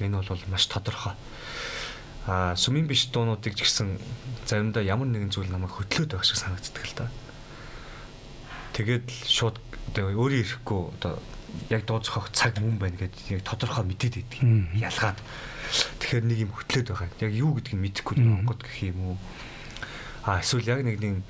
[0.00, 1.14] Энэ бол маш тодорхой.
[2.26, 3.96] Аа сүмийн биш дуунуудыг ч гэсэн
[4.46, 7.06] заримдаа ямар нэгэн зүйл намайг хөтлөөд байх шиг санагддаг л да.
[8.76, 9.56] Тэгээд шууд
[9.90, 11.18] одоо өөрөө ирэхгүй одоо
[11.72, 14.40] яг дуу зохиох цаг мөн байна гэдээ яг тодорхой мэдээд байдаг.
[14.76, 15.18] Ялгаад.
[16.00, 17.08] Тэгэхээр нэг юм хөтлөөд байгаа.
[17.24, 19.16] Яг юу гэдгийг мэдэхгүй Монгод гэх юм уу?
[20.28, 21.24] А эсвэл яг нэг нэг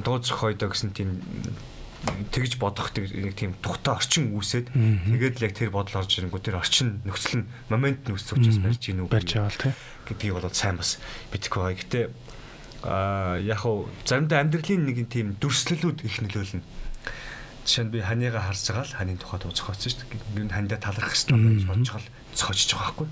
[0.00, 1.20] дуу зохиодоо гэсэн тийм
[2.32, 6.56] тэгж бодох нэг тийм тухтай орчин үүсээд тэгээд л яг тэр бодол орж ирэнгүү тэр
[6.56, 9.72] орчин нөхцөл нь момент нөхцөл учраас барьж гинүү барьж байгаа л тий
[10.08, 10.96] гэдгийг болоод сайн бас
[11.30, 11.76] мэдэхгүй байгаа.
[11.76, 12.00] Гэтэ
[12.88, 16.64] а яг хуу заримдаа амьдралын нэг тийм дүрслэлүүд их нөлөөлнө
[17.60, 20.32] Жишээ нь би ханыгаа харж байгаа л ханы тухай дуу зохиоцсон шүү дээ.
[20.32, 23.08] Би хандаа талархах хэрэгтэй гэж бодож байгаа л зохиожж байгаа байхгүй.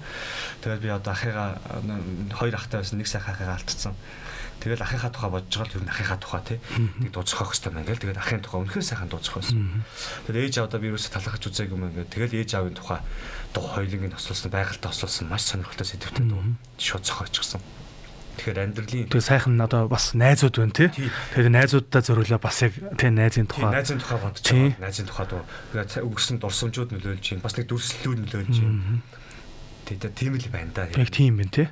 [0.64, 1.50] Тэгээд би одоо ахыгаа
[2.32, 3.94] хоёр ахтай байсан нэг сайхан ахыгаа алдсан.
[4.58, 6.58] Тэгэл ахыхаа тухай бодож байгаа л ер нь ахыхаа тухай тий.
[6.98, 8.02] Нэг дуу зохиох хэрэгтэй байна гэл.
[8.02, 9.86] Тэгээд ахын тухай үнэхээр сайхан дуу зохиосон.
[10.26, 12.10] Тэгээд ээж авдаа би юусаа талархаж үзээгүй юм ингээд.
[12.10, 13.00] Тэгэл ээж аавын тухай
[13.54, 16.42] дуу хоёулынгийн тослуулсан байгальтай тослуулсан маш сонирхолтой сэдвтэй дуу
[16.74, 17.62] шууд зохиочихсон.
[18.38, 20.88] Тэгэхээр амьдралын Тэгээ сайхан одоо бас найзууд байна тий.
[20.94, 23.74] Тэгэхээр найзуудтай зориулаа бас яг тий найзын тухай.
[23.74, 24.78] Найзын тухай бодож байгаа.
[24.78, 25.42] Найзын тухай дуу.
[25.74, 27.42] Тэгээд өнгөрсөн дурсамжууд нөлөөлж юм.
[27.42, 29.02] Бас нэг дүрслэлүүд нөлөөлж юм.
[29.88, 30.84] Тэгээ тийм л байна да.
[30.92, 31.68] Яг тийм байна тий.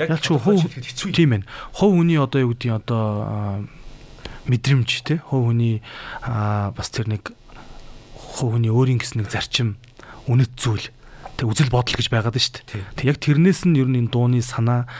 [0.00, 0.56] Яг ч хуу
[1.12, 1.46] тийм байна.
[1.76, 3.68] Хов хүний одоо юу гэдгийг одоо
[4.48, 5.20] мэдрэмж тий.
[5.20, 5.84] Хов хүний
[6.24, 7.36] бас тэр нэг
[8.16, 9.76] хов хүний өөрийн гэсэн нэг зарчим
[10.24, 10.88] үнэт зүйл
[11.38, 12.98] тэг үзэл бодол гэж байгаад нь шүү дээ.
[12.98, 14.90] Тэг яг тэрнээс нь ер нь энэ дууны санаа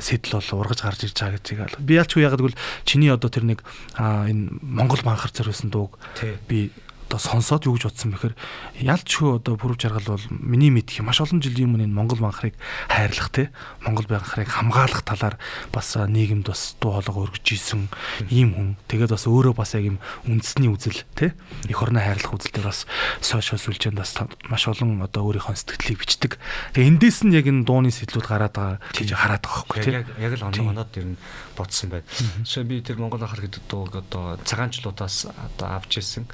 [0.00, 3.44] сэтэл бол ургаж гарч ирж байгаа гэж би ялч уу ягаад гэвэл чиний одоо тэр
[3.44, 3.60] нэг
[4.00, 6.00] энэ Монгол банхар зориулсан дууг
[6.48, 6.72] би
[7.06, 8.34] одоо сонсоод юу гэж бодсон бэхээр
[8.82, 12.58] ялчгүй одоо бүрв жаргал бол миний мэдх маш олон жилийн өмнө энэ Монгол банхрыг
[12.90, 13.54] хайрлах те.
[13.86, 15.38] Монгол банхрыг хамгаалах талаар
[15.70, 17.86] бас нийгэмд бас дуу хоолой өргөж исэн
[18.26, 18.68] ийм хүн.
[18.90, 21.38] Тэгээд бас өөрөө бас яг юм үндэсний үзэл те.
[21.70, 22.90] Эх орны хайрлах үзэлээр бас
[23.22, 24.18] сошиал сүлжээнд бас
[24.50, 26.42] маш олон одоо өөрийнхөө сэтгэлийг бичдэг.
[26.74, 30.02] Тэгээд эндээс нь яг энэ дууны сэтлүүд гараад байгаа гэж хараад байгаа байхгүй те.
[30.18, 31.20] Яг л оноо оноод ер нь
[31.54, 32.04] бодсон байд.
[32.42, 36.26] Жишээ би тэр Монгол анхар гэдэг дууг одоо цагаанчлуудаас одоо авч ирсэн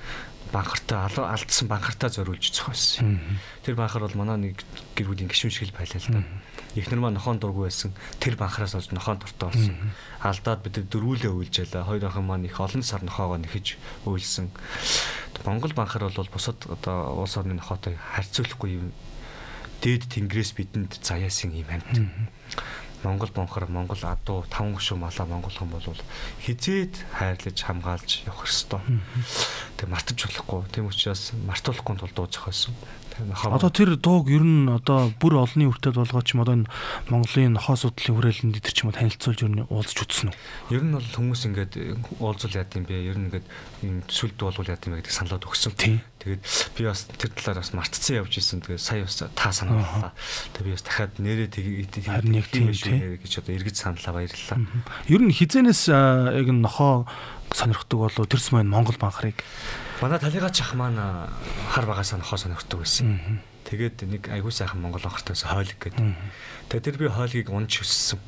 [0.51, 3.21] банхартай алдсан банхартай зориулж зохиосон.
[3.63, 4.65] Тэр банхар бол манай нэг
[4.97, 6.23] гэр бүлийн гишүүн шиг л байлаа л да.
[6.75, 7.93] Эхнэр маань нохон дургүй байсан.
[8.19, 9.77] Тэр банхараас олж нохон дуртай болсон.
[10.21, 11.85] Алдаад бид дөрвүүлээ үйлжээлээ.
[11.85, 13.77] Хоёр охин маань их олон сар нохоогоо нэхэж
[14.09, 14.51] үйлсэн.
[15.45, 18.93] Монгол банхар бол бусад одоо улс орны нохоотой харьцуулахгүй юм.
[19.83, 22.09] Дээд тэнгэрээс бидэнд заяасан юм амьд.
[23.03, 26.03] Монгол бонхор Монгол адуу таван гүшүү малаа Монгол хүн бол
[26.47, 28.83] хизээд хайрлаж хамгаалж явах ёстой.
[29.77, 30.63] Тэг мартаж болохгүй.
[30.71, 32.75] Тийм учраас мартуулахгүй тул дуу зохиосон.
[33.21, 36.71] Одоо тэр дууг ер нь одоо бүр олонний хүртэл болгооч юм одоо энэ
[37.13, 40.37] Монголын нохоо судлалын хүрээлэнд идэр ч юм уу танилцуулж ер нь уулзч үзсэн үү?
[40.73, 41.73] Ер нь бол хүмүүс ингээд
[42.23, 42.97] уулзуул яд юм бэ?
[43.05, 43.47] Ер нь ингээд
[43.85, 45.73] юм сүлд болвол яд юм бэ гэдэг саналууд өгсөн.
[45.77, 46.43] Тэгээд
[46.79, 48.63] би бас тэр талаар бас мартцсан явж исэн.
[48.65, 50.15] Тэгээд сая бас та санаалаа.
[50.57, 51.93] Тэгээд би бас дахиад нэрээ тэгээд
[52.49, 54.59] тийм гэж одоо эргэж саналаа баярлалаа.
[55.11, 57.05] Ер нь хизэнээс яг нохоо
[57.53, 59.45] сонирхдаг болоо тэрс маань Монгол банхрыг
[60.03, 60.99] Манай талигач ах маань
[61.71, 63.39] хар багасаа нохоо сонирхдаг байсан.
[63.71, 66.03] Тэгээд нэг айгуу сайхан монгол байсан хойлог гэдэг.
[66.75, 68.19] Тэгээд тэр би хойлгийг унж өссөн.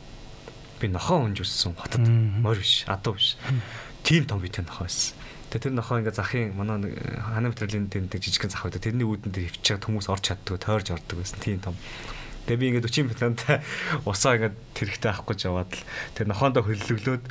[0.79, 2.07] Би нохоо унж өссөн хотод.
[2.07, 3.35] Морь биш, адуу биш.
[4.07, 5.19] Тим том битэй нохоо байсан.
[5.51, 8.79] Тэгээд тэр нохоо ингээ захын манай хана материалын тэндэг жижигхэн зах байдаг.
[8.79, 11.43] Тэрний үүдэн дээр хөвчээд хүмүүс орж чаддаг, тойрж ордог байсан.
[11.43, 11.75] Тим том.
[12.47, 13.59] Тэгээ би ингээд 40 метртай
[14.07, 15.83] усаа ингээд тэрхтээ авах гэж яваад л
[16.15, 17.25] тэр нохоондоо хөллөглөөд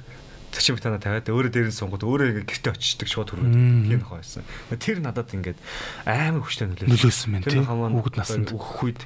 [0.53, 3.53] 40 метана тавиад өөрөө дээр нь сунгууд өөрөө ингээ гэрте очиждаг шууд хөргөд
[3.89, 4.45] тийм нохоо байсан.
[4.77, 5.59] Тэр надад ингээд
[6.05, 7.29] амар хүчтэй нөлөөлсөн.
[7.33, 9.01] Мэн тийм хүүхэд наснд өөхөх үед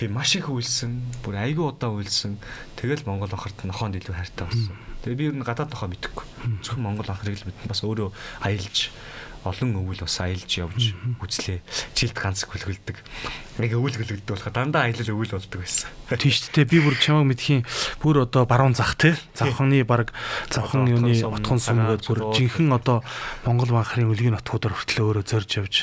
[0.00, 2.36] би маш их үйлсэн, бүр айгүй удаан үйлсэн.
[2.76, 4.76] Тэгэл Монгол анхарт нохоонд илүү хайртай болсон.
[5.04, 6.24] Тэгээ би ер нь гадаад нохоо мэдэхгүй.
[6.60, 8.12] Зөвхөн Монгол анхрыг л мэдэн бас өөрөө
[8.44, 8.92] аялж
[9.46, 10.92] олон өвөл бас аялж явж
[11.22, 11.62] үзлээ.
[11.94, 12.98] Жилд ганц хөлгөлдөг.
[13.62, 15.88] Нэг өвөл хөлгөлдөг болохоор дандаа аялал өвөл болдог байсан.
[16.06, 16.66] Тийм шүү дээ.
[16.70, 17.62] Би бүр чамаг мэдхийн
[18.02, 19.16] бүр одоо баруун зах те.
[19.32, 20.12] Завханы баг
[20.52, 23.00] завхан юуны утхан сум гэдэг бүр жинхэнэ одоо
[23.48, 25.74] Монгол банхрын үлгийн нутгуудаар хүртэл өөрөө зорж явж.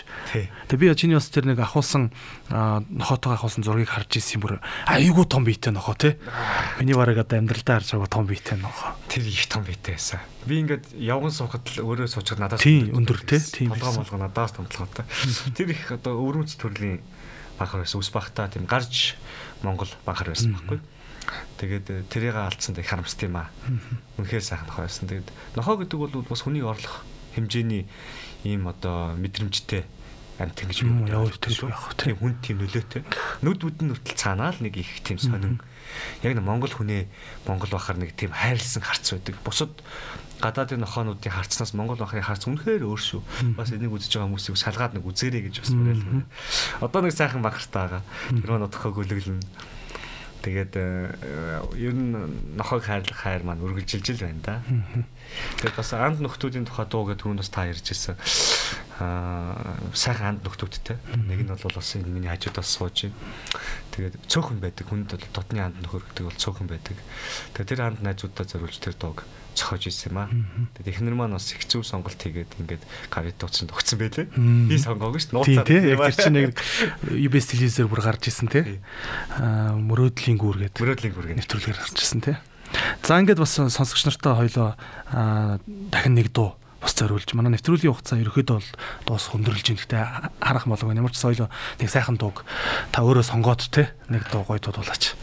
[0.69, 2.13] Тэгээ би чиний бас тэр нэг ахуулсан
[2.53, 6.21] нохотойгоо ахуулсан зургийг харж ирсэн бүр айгүй том биетэй нохоо те.
[6.79, 8.93] Миний бараг одоо амьдралдаа харж байгаа том биетэй нохоо.
[9.09, 10.21] Тэр их том биетэй байсан.
[10.43, 13.39] Би ингээд явган суухад л өөрөө суучаад надаас тийм өндөр те.
[13.53, 15.05] Толгой молгоо надаас томтлоготой.
[15.53, 17.05] Тэр их одоо өвөрмөц төрлийн
[17.61, 18.01] банхар байсан.
[18.01, 19.13] Үс бахта тийм гарч
[19.61, 20.81] Монгол банхар байсан байхгүй.
[21.61, 23.53] Тэгээд э, тэрийг алдсан тэг харамст юм аа.
[24.17, 25.07] Үнэхээр сайхан нохоо байсан.
[25.07, 27.05] Тэгээд нохоо гэдэг бол бас хүний орлох
[27.37, 27.87] хэмжээний
[28.43, 29.85] ийм одоо мэдрэмжтэй
[30.41, 33.05] амт ингэж юм явж явах тийм хүн тийм нөлөөтэй.
[33.45, 35.61] Нүд үдэн нүртэл цаанаа л нэг их тийм сонин.
[36.25, 37.05] Яг нэг Монгол хүнээ
[37.45, 39.37] Монгол бахаар нэг тийм хайрлсан харц байдаг.
[39.45, 39.71] Бусад
[40.43, 43.21] гадаадын нохоонуудын харцнаас Монгол бахарын харц үнэхээр өөр шүү.
[43.55, 46.27] Бас энийг үзэж байгаа хүмүүсийг шалгаад нэг үзээрэй гэж бас уриалсан.
[46.83, 48.03] Одоо нэг сайхан бахартай байгаа.
[48.35, 49.39] Тэр нь одохоо гөлөглөн
[50.43, 52.11] Тэгээд э, ер нь
[52.59, 54.55] нохойг хайрлах хайр маань үргэлжилж байна да.
[55.63, 58.19] Тэгээд бас анд нөхдүүдийн тухай дуу гэдэг түрүүнд бас та ярьж ирсэн.
[58.99, 60.99] Аа сайхан анд нөхдүүдтэй.
[61.31, 63.15] Нэг нь бол бас энэ миний хажуудаас сууж байна.
[63.95, 64.83] Тэгээд цөөхөн байдаг.
[64.91, 66.99] Хүнд бол дотны анд нөхөр гэдэг бол цөөхөн байдаг.
[67.55, 69.23] Тэгээд тэр анд найзуудаа зориулж тэр дууг
[69.55, 70.29] зохиож ирсэн юм аа.
[70.77, 74.27] Тэгээд эхнэр маань бас их зөв сонголт хийгээд ингээд гавит дууцсан өгсөн байлээ.
[74.33, 75.33] Би сонгоогүй шүү.
[75.37, 75.67] Нууцаар.
[75.67, 76.57] Тийм яг чинь нэг
[77.07, 78.81] UBS телевизээр бүр гарч ирсэн те.
[79.37, 80.81] Аа мөрөөдлийн гүүр гэдэг.
[80.81, 82.33] Мөрөөдлийн гүүр гэдэг нэвтрүүлгээр гарч ирсэн те.
[83.05, 84.73] За ингээд бас сонсогч нартай хоёлоо
[85.93, 88.69] дахин нэг дуу бас зориулж манай нэвтрүүлгийн хугацаа ерөөхдөө бол
[89.07, 89.81] дуус хөндөрлж байна.
[89.85, 89.99] Гэтэ
[90.41, 91.47] харах болов ямар ч соёлоо
[91.79, 92.43] нэг сайхан дууг
[92.91, 95.15] та өөрөө сонгоод те нэг дуу гоё дуудуулаач.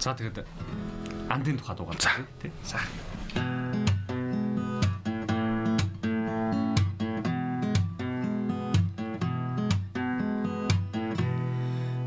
[0.00, 0.48] За тэгээд
[1.28, 2.48] андын тухай дуугаар тий.
[2.64, 2.80] За.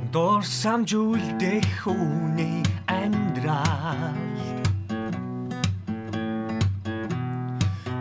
[0.09, 4.17] Дор самжуулдэх хүний амьдрал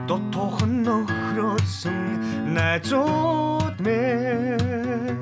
[0.09, 2.01] Дотохон нөхрөөсөн
[2.57, 5.21] найзууд мэн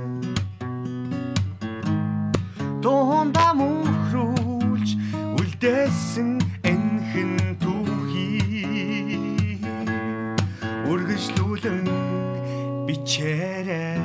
[2.82, 3.89] Донда мөхрөө
[5.60, 9.60] үлдээсэн энхэн түүхий.
[10.88, 11.84] Үргэлжлүүлэн
[12.88, 14.00] бичээрэй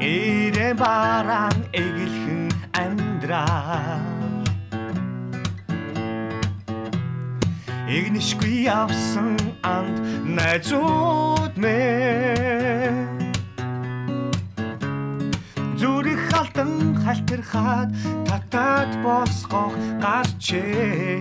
[0.00, 4.00] Эрэ баран эгэлхэн амьдраа
[7.92, 11.76] Игнишгүй явсан анд найзууд мэ.
[15.80, 16.72] Зүрх алтан
[17.04, 17.88] халтархаад
[18.28, 21.20] татаад босгох гарчээ.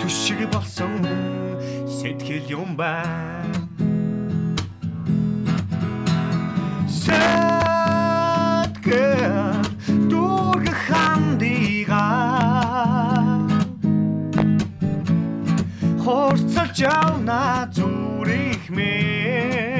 [0.00, 1.02] Түшиг болсон
[2.06, 3.58] сэтгэл юм байна
[6.86, 7.34] Сэтгэр
[10.10, 12.06] дург хандига
[16.04, 19.75] Хорцолж явна зүрх мэн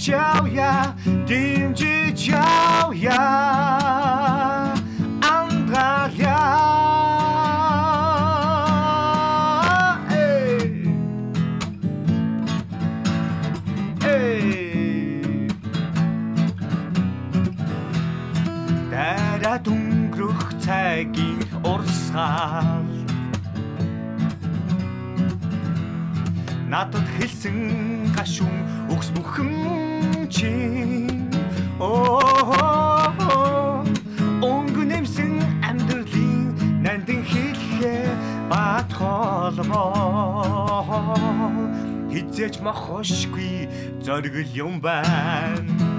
[0.00, 0.94] түшиж явя
[1.28, 3.20] дэмжиж явя
[5.20, 6.40] амгаля
[18.90, 22.88] Дара дүнгрөх цагийн урсгал.
[26.70, 28.58] Надад хэлсэн гашуун
[28.92, 29.89] өгс бүхэн
[30.30, 31.06] чи.
[31.80, 32.20] Оо
[34.40, 35.32] өнгөнэмсэн
[35.68, 36.54] амьдралын
[36.84, 38.06] нандин хэлхээ
[38.50, 40.40] бат холбоо
[42.12, 43.68] хизээч мохошгүй
[44.04, 45.90] зоригл юм байна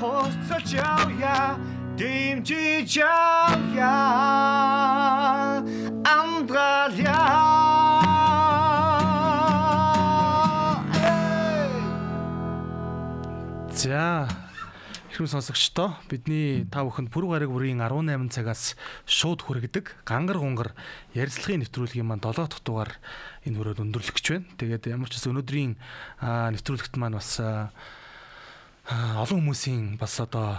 [0.00, 1.56] Хоч цачав я,
[1.98, 5.62] дим чи чав я,
[6.04, 7.52] Андраля.
[13.74, 14.28] За
[15.12, 20.72] эрхэм сонсогчдоо бидний та бүхэнд пүрэв гараг бүрийн 18 цагаас шууд хүргэдэг гангар гунгар
[21.12, 22.96] ярилцлагын нэвтрүүлгийн маань 7 дахь дугаар
[23.44, 24.48] энэ хүрээд өндөрлөх гэж байна.
[24.56, 25.76] Тэгээд ямар ч бас өнөөдрийн
[26.56, 30.56] нэвтрүүлэгт маань бас олон хүмүүсийн бас одоо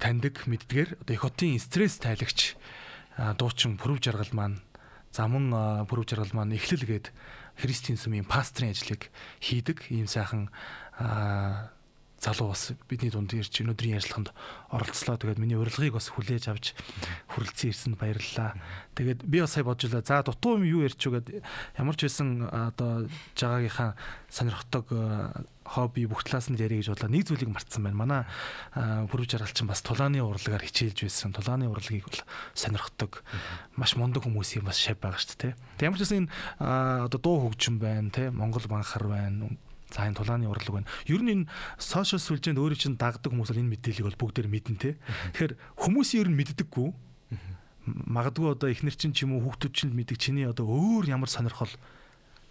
[0.00, 2.56] таньдаг мэддгээр одоо их хотын стресс тайлагч
[3.36, 4.64] дуучин пүрэв жаргал маань
[5.12, 5.52] замун
[5.84, 7.12] пүрэв жаргал маань эхлэл гээд
[7.60, 9.12] христийн сүмийн пастрын ажлыг
[9.44, 10.48] хийдэг ийм сайхан
[12.22, 14.30] залуу бас бидний дунд ирж өнөөдрийн ярилцлаганд
[14.70, 15.18] оролцлоо.
[15.18, 16.78] Тэгээд миний урилгыг бас хүлээж авч
[17.34, 18.54] хүрэлцэн ирсэнд баярлалаа.
[18.94, 20.06] Тэгээд би бас сая бодж илаа.
[20.06, 21.42] За дутуу юм юу ярьч үгээд
[21.82, 23.98] ямар ч байсан одоо жагаагийнхаа
[24.30, 24.86] сонирхдаг
[25.66, 27.10] хобби бүх талаас нь ярих гэж бодлоо.
[27.10, 27.98] Нэг зүйлийг мартсан байна.
[27.98, 28.22] Манай
[29.10, 31.34] бүрв жаргалчин бас тулааны урлагаар хичээлж байсан.
[31.34, 32.22] Тулааны урлагийг бол
[32.54, 33.26] сонирхдаг
[33.74, 35.58] маш мундаг хүмүүсийн бас шав байгаа шүү дээ.
[35.82, 39.58] Ямар ч байсан энэ одоо дуу хөгжим байна те Монгол банхар байна
[39.92, 40.90] За энэ тулааны урлаг байна.
[41.04, 44.80] Ер нь энэ сошиал сүлжээнд өөрөө чинь дагдаг хүмүүс бол энэ мэдээллийг бол бүгдээр мэднэ
[44.80, 44.96] те.
[45.36, 46.88] Тэгэхээр хүмүүс ер нь мэддэггүй.
[48.08, 51.68] Магадгүй одоо эхнэр чинь ч юм уу хүүхдүүд чинь мэддэг чиний одоо өөр ямар сонирхол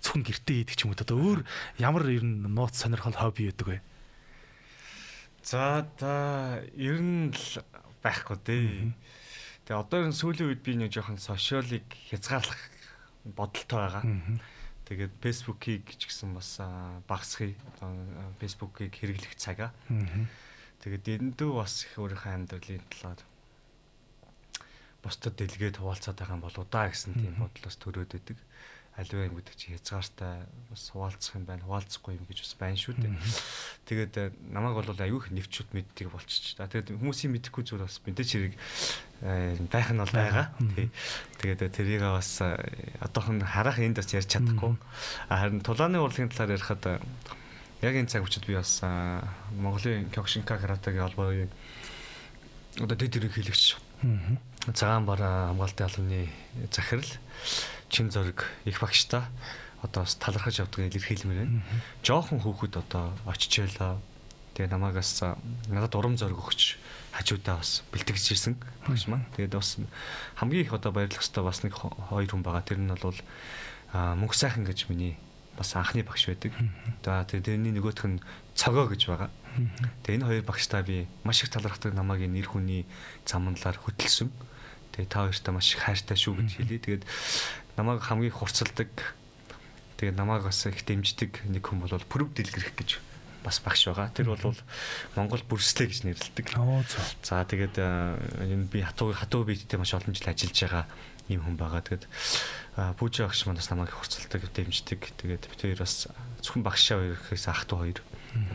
[0.03, 1.39] зөвхөн гэртээ хийдэг ч юм уу одоо өөр
[1.81, 3.77] ямар ер нь нууц сонирхол хобби байдаг вэ?
[5.41, 7.63] За та ер нь л
[8.03, 8.93] байхгүй дээ.
[9.65, 12.61] Тэгээ одоо энэ сүүлийн үед би нэг жоохон сошиалыг хязгаарлах
[13.23, 14.03] бодолтой байгаа.
[14.91, 16.59] Тэгээд фэйсбүүкийг ч гэсэн бас
[17.07, 17.95] багасхий одоо
[18.43, 19.71] фэйсбүүкийг хэрэглэх цагаа.
[20.83, 23.23] Тэгээд эндүү бас их өөрийнхөө амьдралын талаар
[24.99, 28.37] бусдад дэлгээд хуваалцаад байгаа юм болоо да гэсэн тийм бодлоос төрөөд өгдөг
[28.99, 32.99] аливаа юм гэдэг чи хязгаартай бас хуваалцах юм байна хуваалцахгүй юм гэж бас байна шүү
[32.99, 33.15] дээ.
[33.87, 36.67] Тэгээд э, намайг бол аюух нэвчүүд мэддэг болчих та.
[36.67, 38.53] Тэгээд хүмүүсийн мэдэхгүй зүйл бас мэдээч хэрэг
[39.23, 40.51] э, байх нь бол байгаа.
[41.39, 42.43] Тэгээд э, тэрийг бас
[42.99, 44.75] одоохон харах энд бас ярьж чадахгүй.
[45.31, 46.99] Харин тулааны урлагийн талаар ярихад
[47.79, 48.83] яг энэ цаг үчид би бас
[49.55, 51.51] Монголын Кёкшинка каратегийн холбоогийн
[52.75, 53.79] одоо дэд ерөнхийлөгч.
[54.75, 56.29] Цагаан бараа хамгаалтын албаны
[56.71, 57.07] захирал
[57.91, 59.21] чин зориг их багштай
[59.81, 61.61] одоо бас талархаж явдаг илэрхийлмээр байна.
[62.03, 63.99] Жохон хүүхэд одоо очичээлаа.
[64.53, 65.21] Тэгээ намаагаас
[65.67, 66.77] надад урам зориг өгч
[67.11, 68.55] хажуудаа бас бэлтгэж ирсэн
[68.87, 69.25] багш маань.
[69.35, 69.77] Тэгээд бас
[70.37, 72.63] хамгийн их одоо баярлах хэвээр бас нэг хоёр хүн байгаа.
[72.63, 73.19] Тэр нь бол
[73.91, 75.17] мөнх сайхан гэж миний
[75.57, 76.53] бас анхны багш байдаг.
[77.01, 78.21] За тэгээд тэрний нөгөөх нь
[78.53, 79.29] цогоо гэж байгаа.
[80.03, 82.85] Тэгээд энэ хоёр багштай би маш их талархдаг намайг нэр хүний
[83.25, 84.29] замналаар хөтөлсөн.
[84.95, 86.79] Тэгээд та хоёртай маш их хайртай шүү гэж хэлье.
[86.79, 87.03] Тэгээд
[87.77, 88.89] намайг хамгийн хурцлдаг
[90.01, 92.89] тэгээ намайг бас их дэмждэг нэг хүн бол Прүв Дэлгэрэх гэж
[93.43, 94.13] бас багш байгаа.
[94.13, 94.55] Тэр бол
[95.15, 96.57] Монгол бүрслээ гэж нэрлэдэг.
[97.25, 100.85] За тэгээд энэ би хатуу хатуу биеттэй маш олон жил ажиллаж байгаа
[101.29, 101.81] юм хүн байгаа.
[101.81, 102.05] Тэгээд
[102.71, 105.01] Пүүжи багш манаас намайг хурцлдаг, дэмждэг.
[105.19, 106.07] Тэгээд бид хоёр бас
[106.41, 107.99] зөвхөн багшаа хоёрхээс ах トゥ хоёр.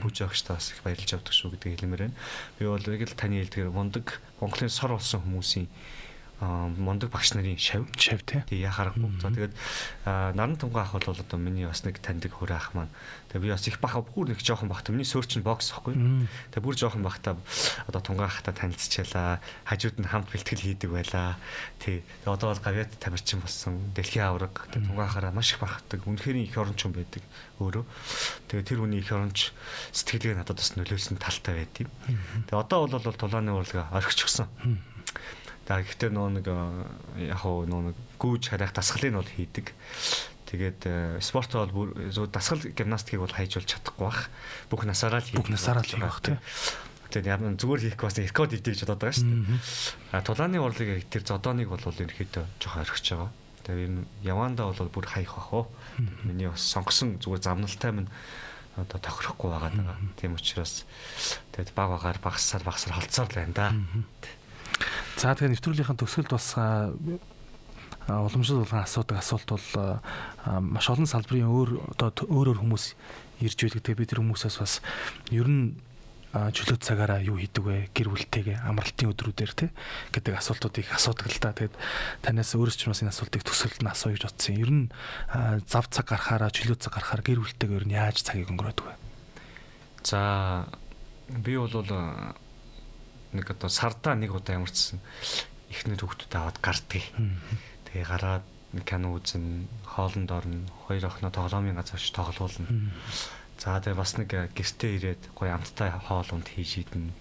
[0.00, 2.16] Пүүжи багштаа бас их баярлж авдаг шүү гэдэг хэлмээр байна.
[2.56, 5.68] Би бол яг л таны хэлдгээр мундаг Монголын сор болсон хүмүүсийн
[6.40, 8.44] мондөг багш нарын шав шав тий.
[8.44, 9.08] Тэг яхаарахгүй.
[9.24, 9.56] За тэгээд
[10.04, 12.92] наран тунгаа ах бол одоо миний бас нэг таньдаг хөрөө ах маань.
[13.32, 15.96] Тэгээ би бас их баха бүр нэг жоохон бахта миний сөрч нь бокс ахгүй.
[16.52, 17.40] Тэгээ бүр жоохон бахта
[17.88, 19.40] одоо тунгаа ахта танилцчихлаа.
[19.64, 21.40] Хажууд нь хамт бэлтгэл хийдэг байлаа.
[21.80, 22.04] Тий.
[22.28, 23.80] Одоо бол гавьяат тамирчин болсон.
[23.96, 24.68] Дэлхийн авраг.
[24.76, 26.04] Тэгээ тунгаа ахаараа маш их бахдаг.
[26.04, 27.24] Үнэхээр их оронч хүн байдаг
[27.64, 27.84] өөрөө.
[28.52, 29.56] Тэгээ тэр хүний их оронч
[29.96, 31.88] сэтгэлгээ надад бас нөлөөлсөн талтай байд юм.
[32.44, 34.52] Тэгээ одоо бол тулааны урлага орхичихсан.
[35.66, 39.74] За гэхдээ нөө нэг э, яг хоо нөө нэг гүүж харах дасгалыг нь бол хийдэг.
[40.46, 44.30] Тэгээд э, спорт бол зөв дасгал гимнастикийг бол хайж болж чадахгүй бах.
[44.70, 46.38] Бүх насаараа л бүх насаараа л хийх бах тийм.
[47.10, 50.14] Тэгээд ямар зүгээр хийх бас рекорд идэж бодоод байгаа шүү дээ.
[50.14, 53.30] А тулааны урлыг тэр зодооныг бол ерөөхдөө жоохон орхиж байгаа.
[53.66, 55.66] Тэгээд энэ явандаа бол бүр хаях бах.
[56.22, 58.10] Миний бас сонгосон зүгээр замналтай минь
[58.76, 59.98] одоо тохирохгүй байгаа даа.
[60.20, 60.84] Тийм учраас
[61.56, 63.66] тэгээд баг багаар багасаар багасаар холцоор л байна да.
[65.16, 66.54] За тэгээ нэвтрүүлгийнхаа төгсгөлд бас
[68.06, 69.68] уламжлал болгон асуудаг асуулт бол
[70.62, 72.84] маш олон салбарын өөр одоо өөрөөр хүмүүс
[73.42, 73.82] ирж байдаг.
[73.82, 74.78] Тэгээ бид тэр хүмүүсээс бас
[75.34, 75.74] ер нь
[76.36, 77.76] чөлөөт цагаараа юу хийдэг вэ?
[77.96, 79.66] Гэр бүлтэйгээ амралтын өдрүүдээр те
[80.12, 81.56] гэдэг асуултууд их асуудаг л да.
[81.56, 81.74] Тэгээд
[82.20, 84.54] танаас өөрөөс ч бас энэ асуултыг төсөлд нь асууя гэж бодсон.
[84.60, 84.84] Ер нь
[85.64, 88.94] зав цаг гарахаараа чөлөөт цаг гарахаар гэр бүлтэйгээ ер нь яаж цагийг өнгөрөөдөг вэ?
[90.04, 90.68] За
[91.26, 91.72] би бол
[93.32, 95.00] нэг одоо сардаа нэг удаа ямарчсан
[95.70, 97.06] ихнэр хүүхдүүд аваад гардгийг.
[97.90, 98.44] Тэгээ гараад
[98.84, 102.92] кино үзэн, хоолнд орно, хоёр охиноо тоглоомын газар очиж тоглуулна.
[103.58, 107.14] За тэгээ бас нэг гэртээ ирээд гоё амттай хоол унд хийж идэнэ.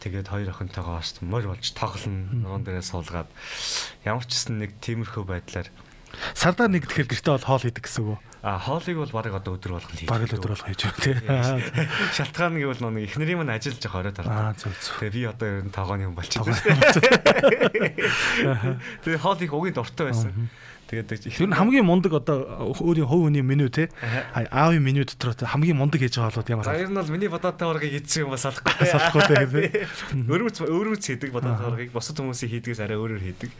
[0.00, 2.32] Тэгээд хоёр охинтойгоо бас морь болж тоглоно.
[2.32, 3.28] Нуган дээрээ суулгаад
[4.08, 5.68] ямар ч гэсэн нэг тиймэрхүү байдлаар
[6.32, 8.18] Сардаа нэг тэгэхээр гэртээ бол хоол хийдэг гэсэн үг үү?
[8.46, 10.06] А хоолыг бол барыг одоо өдөр болгон хийж.
[10.06, 11.18] Бараг л өдөр болго хийж байна тий.
[12.14, 14.62] Шалтгаан гэвэл нэг эхнэрийн мань ажиллаж байгаа оройд Аа хараад.
[14.62, 15.02] зөв зөв.
[15.02, 16.54] Тэгээ би одоо ер нь тагооны хүн болчихсон.
[19.02, 20.46] Тэгээ хоол их угийн дуртай байсан.
[20.86, 23.90] Тэгээд Тэр нь хамгийн мундаг одоо өөрийн хувь хүний меню те.
[24.34, 27.66] Аавын меню дотор хамгийн мундаг хийж байгаа болоод ямар За ер нь бол миний бодоотой
[27.66, 28.70] ургыг хийдсэн юм бас салахгүй.
[28.94, 31.90] салахгүй те Өрөвц өрөвц хийдэг бодоотой ургыг.
[31.90, 33.50] Бусад хүмүүсийн хийдгээс арай өөрөөр хийдэг.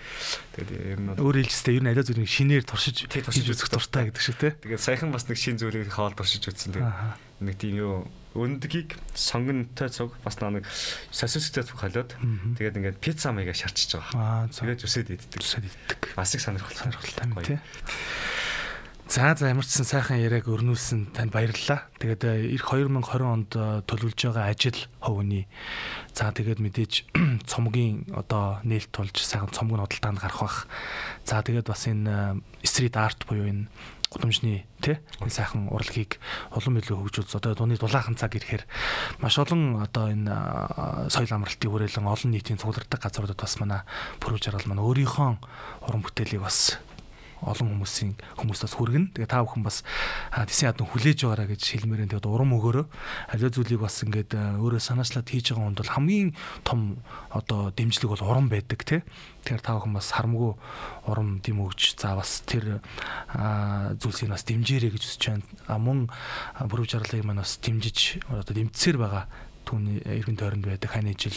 [0.55, 4.23] Тэгээд ер нь өөр хэлжтэй ер нь аливаа зүйлийг шинээр туршиж хийж үзэх дуртай гэдэг
[4.23, 4.55] шиг те.
[4.63, 6.79] Тэгээд саяхан бас нэг шин зүйлийг хоол туршиж үзсэн.
[6.79, 8.07] Тэгээд нэг тийм юу
[8.37, 10.69] өндгийг сонгонтой цуг бас нэг
[11.11, 12.13] сосистэй цуг холиод
[12.61, 14.53] тэгээд ингээд пицца маяга шарчиж байгаа.
[14.53, 15.41] Тэгээд үсээд иддэг.
[15.41, 16.93] үсэд иддэг Бас их сонирхолтой.
[16.93, 17.59] сонирхолтой юм тий
[19.07, 21.87] За за ямар ч сан сайхан яриаг өрнүүлсэн танд баярлалаа.
[22.03, 25.47] Тэгээд э, эх 2020 онд э, төлөвлөж байгаа ажил хувийн
[26.11, 26.93] за тэгээд мэдээж
[27.47, 30.67] цомгийн одоо нээлт тулж сайхан цомог нодалтаанд гарах бах.
[31.23, 33.71] За тэгээд бас энэ стрит арт буюу энэ
[34.17, 36.17] гудамжны тий энэ сайхан урлагийг
[36.57, 38.65] улам илүү хөгжүүлж одоо дууны дулаахан цаг ирэхээр
[39.21, 40.33] маш олон одоо энэ
[41.13, 43.85] соёл амралтын хүрээлэн олон нийтийн цуглардаг газруудад бас манай
[44.25, 45.29] пүрэв жаргал маань өөрийнхөө
[45.85, 46.81] уран бүтээлийг бас
[47.45, 49.13] олон хүмүүсийн хүмүүстээс хүргэн.
[49.13, 49.85] Тэгээ та бүхэн бас
[50.33, 52.87] тэсийн ядан хүлээж байгаараа гэж хэлмээрэн тэгээд урам өгөөрөө
[53.37, 56.31] аливаа зүйлийг бас ингээд өөрөө санаачлаад хийж байгаа хүнд бол хамгийн
[56.65, 56.81] том
[57.29, 59.01] одоо дэмжлэг бол урам байдаг тий.
[59.45, 60.53] Тэгэхээр та бүхэн бас харамгүй
[61.07, 62.81] урам дэм өгч за бас тэр
[64.01, 65.45] зүйлсийг бас дэмжээрэй гэж хүсэж байна.
[65.77, 66.09] Мөн
[66.57, 69.29] а, бүрв жарлыг маань бас дэмжиж одоо дэмжсээр байгаа
[69.67, 71.35] түүний эргэн тойронд байдаг хань ижил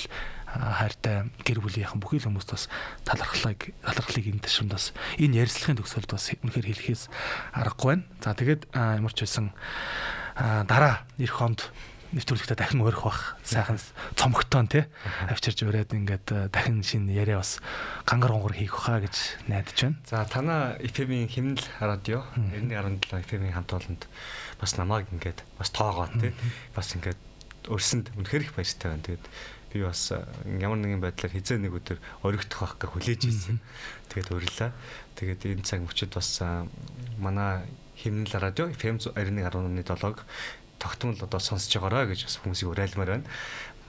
[0.53, 2.65] хайртай гэр бүлийнхэн бүхий л хүмүүст бас
[3.05, 4.91] талархлыг талархлыг энэ ташрамд бас
[5.21, 7.03] энэ ярилцлагын төгсгөлд бас үнэхээр хэлэхээс
[7.53, 8.05] аргагүй байна.
[8.23, 9.53] За тэгээд ямар ч байсан
[10.39, 11.69] дараа эх хонд
[12.09, 13.77] нэвтрүүлэгтээ дахин өрөх бах сайхан
[14.17, 14.89] цомогтон тий
[15.29, 17.61] авчирж өрөөд ингээд дахин шинэ яриа бас
[18.09, 20.01] гангар гонгор хийх хаа гэж найдаж байна.
[20.09, 24.01] За танаа FM-ийн химнэл радио 91.7 FM-ийн хамт олонд
[24.57, 26.33] бас намайг ингээд бас тоогоо тий
[26.73, 27.21] бас ингээд
[27.69, 29.05] өрсөнд үнэхээр их баяртай байна.
[29.05, 29.25] Тэгээд
[29.74, 30.26] би бас э,
[30.59, 33.57] ямар нэгэн байдлаар хизээ нэг өдөр оригдох байх гэж хүлээж ирсэн.
[34.09, 34.72] Тэгээд урилаа.
[35.15, 36.65] Тэгээд энэ цаг мөчид бас э,
[37.22, 37.65] манай
[37.97, 40.26] химнэл радио FM 91.7-г
[40.80, 43.28] тогтмол одоо сонсож байгаараа гэж бас хүмүүсийг уриалмаар байна.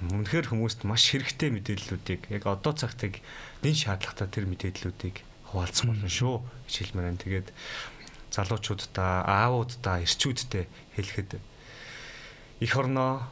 [0.01, 3.23] Үнэхээр хүмүүст маш хэрэгтэй мэдээллүүдийг яг одоо цагт яг
[3.63, 5.23] нэн шаардлагатай тэр мэдээллүүдийг
[5.53, 7.23] хуваалцах болно шүү гэж хэлмээр байна.
[7.23, 7.49] Тэгээд
[8.35, 10.65] залуучуудаа, аавуудаа, эрчүүдтэй
[10.99, 11.31] хэлэхэд
[12.65, 13.27] эх орноо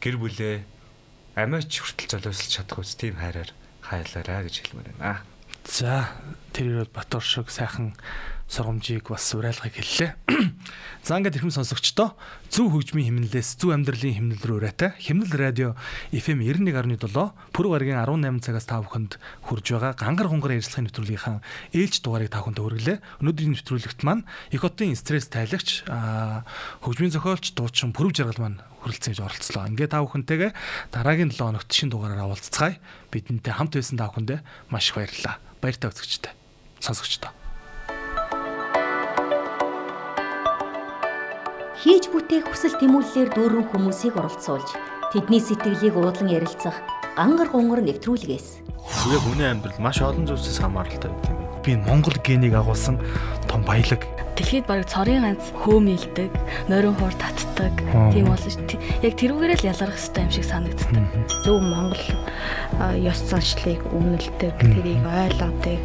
[0.00, 0.56] гэр бүлээ
[1.36, 3.52] амиач хүртэл золиослж чадах үс тийм хайраар
[3.84, 5.20] хайлаарай гэж хэлмээр байна.
[5.68, 6.08] За
[6.56, 7.92] тэр ирээд Батор шиг сайхан
[8.48, 10.14] сургамжийг бас уриалгыг хэллээ.
[11.04, 12.14] За ингээд ирхэм сонсогчдоо
[12.46, 15.74] зөв хөгжмийн химнэлээс зөв амьдралын химнэл рүү ураатай химнэл радио
[16.14, 17.10] FM 91.7
[17.50, 19.18] пүрэв гарагийн 18 цагаас та бүхэнд
[19.50, 21.42] хүрж байгаа гангар хунгар ярилцлагын нэвтрүүлгийнхаа
[21.74, 22.98] ээлж дугаарыг та бүхэнд хүргэлээ.
[23.26, 24.22] Өнөөдрийн нэвтрүүлэгт маань
[24.54, 25.82] их хотын стресс тайлагч
[26.86, 29.66] хөгжмийн зохиолч дуучин пүрэв жаргал маань хүрэлцэн гэж оролцлоо.
[29.66, 30.52] Ингээд та бүхэнтэйгээ
[30.94, 32.78] дараагийн 7 хоногт шин дугаараар уулзцгаая.
[33.10, 34.38] Бидэнтэй хамт байсан та бүхэндээ
[34.70, 35.42] маш их баярлалаа.
[35.58, 36.32] Баяртай үзэгчтэй.
[36.78, 37.34] Сонсогчдоо.
[41.82, 44.70] Хийж бүтээх хүсэл тэмүүллээр дүүрэн хүмүүсийг оролцуулж
[45.10, 46.78] тэдний сэтгэлийг уудлан ярилцах
[47.14, 51.38] гангар гонгор нэвтрүүлгээс Тэгээ хүний амьдрал маш олон зүйлсээс хамааралтай гэдэг юм.
[51.62, 52.98] Би Монгол генийг агуулсан
[53.50, 54.02] том баялаг
[54.36, 56.32] Дэлхийд бараг цорын ганц хөөмилдэг,
[56.68, 57.72] нойрон хуур татдаг
[58.12, 58.68] тийм болно шүү.
[58.68, 59.08] дээ.
[59.08, 60.92] Яг тэрүүгээрээ л ялгарх хэрэгтэй юм шиг санагддаг.
[61.44, 62.04] зөв Монгол
[63.00, 65.80] ёс заншлыг өмнөлдөг, тэрийг ойлгодог,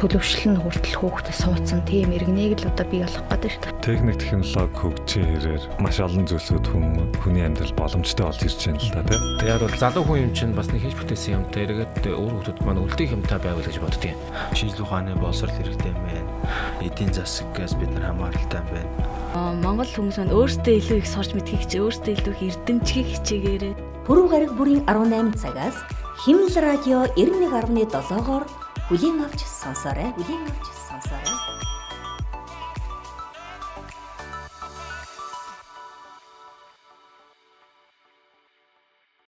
[0.00, 3.84] төлөвшлөн хүртэл хүүхдэд суудсан тийм иргэнийг л одоо бий болох гэдэг шүү дээ.
[3.84, 6.84] Техник технологи хөгжсөн хэрээр маш олон зүйлсүүд хүм
[7.20, 9.20] хүний амьдрал боломжтой болж ирж байна л да тий.
[9.44, 12.82] Тэгээд бол залуу хүн юм чинь бас нэг хийж бүтээсэн юм тэргээд өөр хүмүүс маань
[12.88, 14.16] үлдээх юмтай байвал гэж боддгийн.
[14.56, 16.31] Шинжлэх ухааны боловсрол хэрэгтэй юм байна.
[16.82, 18.90] Эдийн засагаас бид нар хамааралтай байна.
[19.62, 23.74] Монгол хүмүүс маань өөрсдөө илүү их сурч мэдхийг чи өөрсдөө илүү их эрдэмчгийг хичээгээрээ
[24.06, 25.78] Пүрэв гараг бүрийн 18 цагаас
[26.26, 28.44] Химнэл радио 91.7-оор
[28.90, 30.10] бүлийн авч сонсоорой.
[30.18, 31.51] Бүлийн авч сонсоорой.